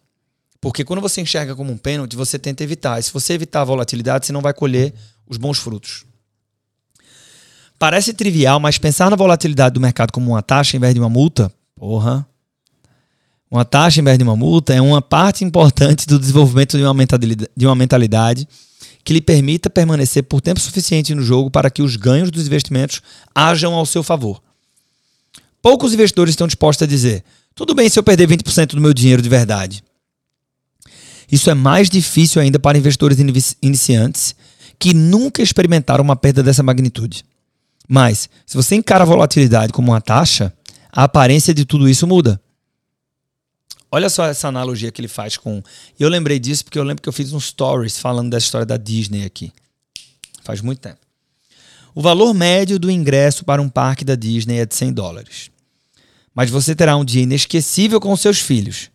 Porque 0.60 0.82
quando 0.82 1.00
você 1.00 1.20
enxerga 1.20 1.54
como 1.54 1.70
um 1.70 1.78
pênalti, 1.78 2.16
você 2.16 2.40
tenta 2.40 2.64
evitar. 2.64 2.98
E 2.98 3.04
se 3.04 3.12
você 3.12 3.34
evitar 3.34 3.60
a 3.60 3.64
volatilidade, 3.64 4.26
você 4.26 4.32
não 4.32 4.40
vai 4.40 4.52
colher 4.52 4.92
os 5.28 5.36
bons 5.36 5.58
frutos. 5.58 6.04
Parece 7.78 8.12
trivial, 8.12 8.58
mas 8.58 8.78
pensar 8.78 9.08
na 9.08 9.16
volatilidade 9.16 9.74
do 9.74 9.80
mercado 9.80 10.10
como 10.10 10.32
uma 10.32 10.42
taxa 10.42 10.76
em 10.76 10.80
vez 10.80 10.92
de 10.92 10.98
uma 10.98 11.08
multa, 11.08 11.52
porra. 11.76 12.26
Uma 13.48 13.64
taxa 13.64 14.00
em 14.00 14.04
vez 14.04 14.18
de 14.18 14.24
uma 14.24 14.34
multa 14.34 14.74
é 14.74 14.80
uma 14.80 15.00
parte 15.00 15.44
importante 15.44 16.04
do 16.04 16.18
desenvolvimento 16.18 16.76
de 16.76 16.82
uma 16.82 16.94
mentalidade, 16.94 17.50
de 17.56 17.64
uma 17.64 17.76
mentalidade 17.76 18.48
que 19.06 19.12
lhe 19.12 19.20
permita 19.20 19.70
permanecer 19.70 20.24
por 20.24 20.40
tempo 20.40 20.58
suficiente 20.58 21.14
no 21.14 21.22
jogo 21.22 21.48
para 21.48 21.70
que 21.70 21.80
os 21.80 21.94
ganhos 21.94 22.28
dos 22.28 22.44
investimentos 22.44 23.00
hajam 23.32 23.72
ao 23.72 23.86
seu 23.86 24.02
favor. 24.02 24.42
Poucos 25.62 25.94
investidores 25.94 26.32
estão 26.32 26.48
dispostos 26.48 26.82
a 26.82 26.90
dizer: 26.90 27.22
tudo 27.54 27.72
bem 27.72 27.88
se 27.88 27.96
eu 27.96 28.02
perder 28.02 28.28
20% 28.28 28.74
do 28.74 28.80
meu 28.80 28.92
dinheiro 28.92 29.22
de 29.22 29.28
verdade. 29.28 29.84
Isso 31.30 31.48
é 31.48 31.54
mais 31.54 31.88
difícil 31.88 32.42
ainda 32.42 32.58
para 32.58 32.76
investidores 32.76 33.16
iniciantes 33.62 34.34
que 34.76 34.92
nunca 34.92 35.40
experimentaram 35.40 36.02
uma 36.02 36.16
perda 36.16 36.42
dessa 36.42 36.64
magnitude. 36.64 37.24
Mas, 37.88 38.28
se 38.44 38.56
você 38.56 38.74
encara 38.74 39.04
a 39.04 39.06
volatilidade 39.06 39.72
como 39.72 39.92
uma 39.92 40.00
taxa, 40.00 40.52
a 40.90 41.04
aparência 41.04 41.54
de 41.54 41.64
tudo 41.64 41.88
isso 41.88 42.08
muda. 42.08 42.40
Olha 43.90 44.08
só 44.08 44.26
essa 44.26 44.48
analogia 44.48 44.90
que 44.90 45.00
ele 45.00 45.08
faz 45.08 45.36
com. 45.36 45.62
Eu 45.98 46.08
lembrei 46.08 46.38
disso 46.38 46.64
porque 46.64 46.78
eu 46.78 46.84
lembro 46.84 47.02
que 47.02 47.08
eu 47.08 47.12
fiz 47.12 47.32
um 47.32 47.40
stories 47.40 47.98
falando 47.98 48.30
dessa 48.30 48.46
história 48.46 48.66
da 48.66 48.76
Disney 48.76 49.24
aqui. 49.24 49.52
Faz 50.42 50.60
muito 50.60 50.80
tempo. 50.80 50.98
O 51.94 52.02
valor 52.02 52.34
médio 52.34 52.78
do 52.78 52.90
ingresso 52.90 53.44
para 53.44 53.62
um 53.62 53.68
parque 53.68 54.04
da 54.04 54.14
Disney 54.14 54.58
é 54.58 54.66
de 54.66 54.74
100 54.74 54.92
dólares. 54.92 55.50
Mas 56.34 56.50
você 56.50 56.74
terá 56.74 56.96
um 56.96 57.04
dia 57.04 57.22
inesquecível 57.22 57.98
com 57.98 58.14
seus 58.16 58.38
filhos. 58.38 58.90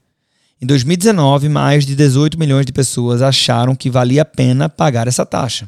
Em 0.61 0.65
2019, 0.67 1.49
mais 1.49 1.85
de 1.85 1.95
18 1.95 2.37
milhões 2.37 2.67
de 2.67 2.71
pessoas 2.71 3.23
acharam 3.23 3.75
que 3.75 3.89
valia 3.89 4.21
a 4.21 4.25
pena 4.25 4.69
pagar 4.69 5.07
essa 5.07 5.25
taxa. 5.25 5.67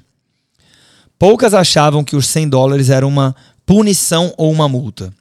Poucas 1.18 1.56
achavam 1.56 2.04
que 2.04 2.16
os 2.16 2.28
100 2.28 2.50
dólares 2.50 2.92
eram 2.92 3.08
uma 3.08 3.36
punição 3.66 4.32
ou 4.38 4.52
uma 4.52 4.70
multa. 4.70 5.12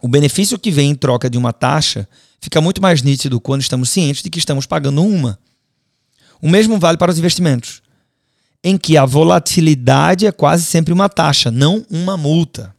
O 0.00 0.06
benefício 0.06 0.58
que 0.58 0.70
vem 0.70 0.90
em 0.90 0.94
troca 0.94 1.28
de 1.28 1.36
uma 1.36 1.52
taxa 1.52 2.08
fica 2.40 2.60
muito 2.60 2.80
mais 2.80 3.02
nítido 3.02 3.40
quando 3.40 3.60
estamos 3.60 3.90
cientes 3.90 4.22
de 4.22 4.30
que 4.30 4.38
estamos 4.38 4.66
pagando 4.66 5.04
uma. 5.04 5.38
O 6.40 6.48
mesmo 6.48 6.78
vale 6.78 6.96
para 6.96 7.12
os 7.12 7.18
investimentos, 7.18 7.82
em 8.64 8.78
que 8.78 8.96
a 8.96 9.04
volatilidade 9.04 10.26
é 10.26 10.32
quase 10.32 10.64
sempre 10.64 10.92
uma 10.92 11.08
taxa, 11.08 11.50
não 11.50 11.84
uma 11.90 12.16
multa. 12.16 12.74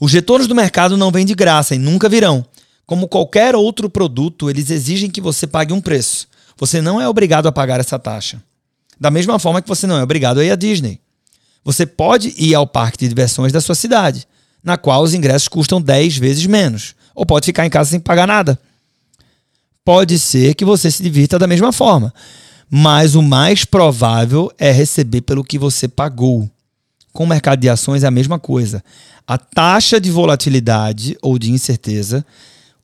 Os 0.00 0.12
retornos 0.12 0.46
do 0.46 0.54
mercado 0.54 0.96
não 0.96 1.10
vêm 1.10 1.26
de 1.26 1.34
graça 1.34 1.74
e 1.74 1.78
nunca 1.78 2.08
virão. 2.08 2.46
Como 2.86 3.08
qualquer 3.08 3.56
outro 3.56 3.90
produto, 3.90 4.48
eles 4.48 4.70
exigem 4.70 5.10
que 5.10 5.20
você 5.20 5.46
pague 5.46 5.72
um 5.72 5.80
preço. 5.80 6.28
Você 6.56 6.80
não 6.80 7.00
é 7.00 7.08
obrigado 7.08 7.46
a 7.46 7.52
pagar 7.52 7.80
essa 7.80 7.98
taxa. 7.98 8.42
Da 8.98 9.10
mesma 9.10 9.38
forma 9.38 9.60
que 9.60 9.68
você 9.68 9.86
não 9.86 9.98
é 9.98 10.02
obrigado 10.02 10.38
a 10.38 10.44
ir 10.44 10.50
à 10.50 10.56
Disney. 10.56 11.00
Você 11.64 11.84
pode 11.84 12.32
ir 12.38 12.54
ao 12.54 12.66
parque 12.66 12.98
de 12.98 13.08
diversões 13.08 13.52
da 13.52 13.60
sua 13.60 13.74
cidade, 13.74 14.26
na 14.62 14.76
qual 14.76 15.02
os 15.02 15.14
ingressos 15.14 15.48
custam 15.48 15.80
10 15.80 16.16
vezes 16.16 16.46
menos 16.46 16.94
ou 17.18 17.26
pode 17.26 17.46
ficar 17.46 17.66
em 17.66 17.70
casa 17.70 17.90
sem 17.90 17.98
pagar 17.98 18.28
nada. 18.28 18.56
Pode 19.84 20.20
ser 20.20 20.54
que 20.54 20.64
você 20.64 20.88
se 20.88 21.02
divirta 21.02 21.36
da 21.36 21.48
mesma 21.48 21.72
forma, 21.72 22.14
mas 22.70 23.16
o 23.16 23.22
mais 23.22 23.64
provável 23.64 24.52
é 24.56 24.70
receber 24.70 25.22
pelo 25.22 25.42
que 25.42 25.58
você 25.58 25.88
pagou. 25.88 26.48
Com 27.12 27.24
o 27.24 27.26
mercado 27.26 27.58
de 27.58 27.68
ações 27.68 28.04
é 28.04 28.06
a 28.06 28.10
mesma 28.10 28.38
coisa. 28.38 28.84
A 29.26 29.36
taxa 29.36 30.00
de 30.00 30.12
volatilidade 30.12 31.18
ou 31.20 31.40
de 31.40 31.50
incerteza, 31.50 32.24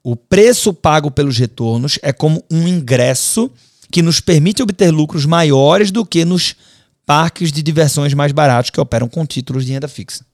o 0.03 0.16
preço 0.16 0.75
pago 0.75 1.12
pelos 1.12 1.38
retornos 1.38 1.97
é 2.03 2.12
como 2.12 2.42
um 2.51 2.66
ingresso 2.66 3.49
que 3.88 4.03
nos 4.03 4.18
permite 4.18 4.64
obter 4.64 4.90
lucros 4.90 5.25
maiores 5.27 5.92
do 5.92 6.05
que 6.05 6.25
nos 6.25 6.57
parques 7.07 7.53
de 7.53 7.62
diversões 7.62 8.12
mais 8.14 8.33
baratos 8.33 8.70
que 8.70 8.81
operam 8.81 9.09
com 9.09 9.25
títulos 9.25 9.64
de 9.64 9.73
renda 9.73 9.87
fixa. 9.87 10.25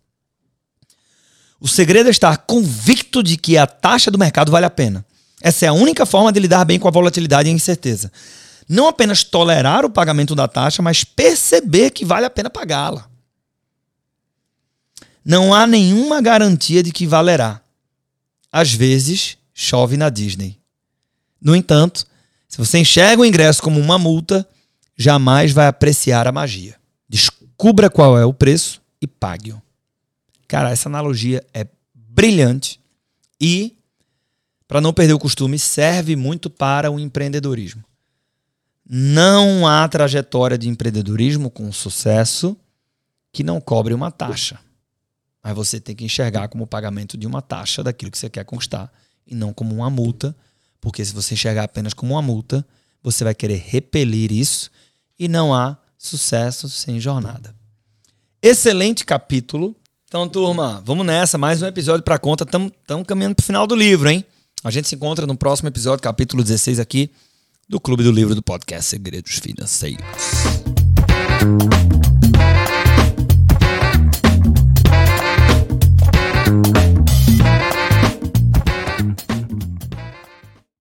O 1.60 1.68
segredo 1.68 2.06
é 2.08 2.10
estar 2.10 2.38
convicto 2.38 3.22
de 3.22 3.36
que 3.36 3.58
a 3.58 3.66
taxa 3.66 4.10
do 4.10 4.18
mercado 4.18 4.50
vale 4.50 4.64
a 4.64 4.70
pena. 4.70 5.04
Essa 5.42 5.66
é 5.66 5.68
a 5.68 5.72
única 5.72 6.06
forma 6.06 6.32
de 6.32 6.40
lidar 6.40 6.64
bem 6.64 6.78
com 6.78 6.88
a 6.88 6.90
volatilidade 6.90 7.48
e 7.48 7.52
a 7.52 7.54
incerteza. 7.54 8.10
Não 8.68 8.88
apenas 8.88 9.22
tolerar 9.22 9.84
o 9.84 9.90
pagamento 9.90 10.34
da 10.34 10.48
taxa, 10.48 10.80
mas 10.80 11.04
perceber 11.04 11.90
que 11.90 12.04
vale 12.04 12.24
a 12.24 12.30
pena 12.30 12.48
pagá-la. 12.48 13.08
Não 15.24 15.52
há 15.52 15.66
nenhuma 15.66 16.22
garantia 16.22 16.82
de 16.82 16.92
que 16.92 17.06
valerá. 17.06 17.60
Às 18.50 18.72
vezes, 18.72 19.36
chove 19.52 19.96
na 19.96 20.08
Disney. 20.08 20.58
No 21.40 21.54
entanto, 21.54 22.06
se 22.48 22.58
você 22.58 22.78
enxerga 22.78 23.22
o 23.22 23.24
ingresso 23.24 23.62
como 23.62 23.78
uma 23.78 23.98
multa, 23.98 24.46
jamais 24.96 25.52
vai 25.52 25.66
apreciar 25.66 26.26
a 26.26 26.32
magia. 26.32 26.76
Descubra 27.08 27.90
qual 27.90 28.18
é 28.18 28.24
o 28.24 28.34
preço 28.34 28.80
e 29.00 29.06
pague-o. 29.06 29.60
Cara, 30.50 30.72
essa 30.72 30.88
analogia 30.88 31.46
é 31.54 31.64
brilhante 31.94 32.80
e, 33.40 33.76
para 34.66 34.80
não 34.80 34.92
perder 34.92 35.12
o 35.12 35.18
costume, 35.18 35.56
serve 35.60 36.16
muito 36.16 36.50
para 36.50 36.90
o 36.90 36.98
empreendedorismo. 36.98 37.84
Não 38.84 39.64
há 39.64 39.86
trajetória 39.86 40.58
de 40.58 40.68
empreendedorismo 40.68 41.52
com 41.52 41.70
sucesso 41.70 42.56
que 43.32 43.44
não 43.44 43.60
cobre 43.60 43.94
uma 43.94 44.10
taxa. 44.10 44.58
Mas 45.40 45.54
você 45.54 45.78
tem 45.78 45.94
que 45.94 46.04
enxergar 46.04 46.48
como 46.48 46.66
pagamento 46.66 47.16
de 47.16 47.28
uma 47.28 47.40
taxa 47.40 47.84
daquilo 47.84 48.10
que 48.10 48.18
você 48.18 48.28
quer 48.28 48.44
conquistar 48.44 48.92
e 49.24 49.36
não 49.36 49.52
como 49.52 49.72
uma 49.72 49.88
multa, 49.88 50.34
porque 50.80 51.04
se 51.04 51.14
você 51.14 51.34
enxergar 51.34 51.62
apenas 51.62 51.94
como 51.94 52.14
uma 52.14 52.22
multa, 52.22 52.66
você 53.00 53.22
vai 53.22 53.36
querer 53.36 53.62
repelir 53.68 54.32
isso 54.32 54.68
e 55.16 55.28
não 55.28 55.54
há 55.54 55.78
sucesso 55.96 56.68
sem 56.68 56.98
jornada. 56.98 57.54
Excelente 58.42 59.04
capítulo. 59.04 59.76
Então, 60.10 60.28
turma, 60.28 60.82
vamos 60.84 61.06
nessa. 61.06 61.38
Mais 61.38 61.62
um 61.62 61.66
episódio 61.68 62.02
para 62.02 62.18
conta. 62.18 62.42
Estamos 62.42 62.72
caminhando 63.06 63.36
para 63.36 63.44
o 63.44 63.46
final 63.46 63.64
do 63.64 63.76
livro, 63.76 64.10
hein? 64.10 64.24
A 64.64 64.68
gente 64.68 64.88
se 64.88 64.96
encontra 64.96 65.24
no 65.24 65.36
próximo 65.36 65.68
episódio, 65.68 66.02
capítulo 66.02 66.42
16 66.42 66.80
aqui, 66.80 67.12
do 67.68 67.78
Clube 67.78 68.02
do 68.02 68.10
Livro 68.10 68.34
do 68.34 68.42
Podcast 68.42 68.90
Segredos 68.90 69.38
Financeiros. 69.38 70.04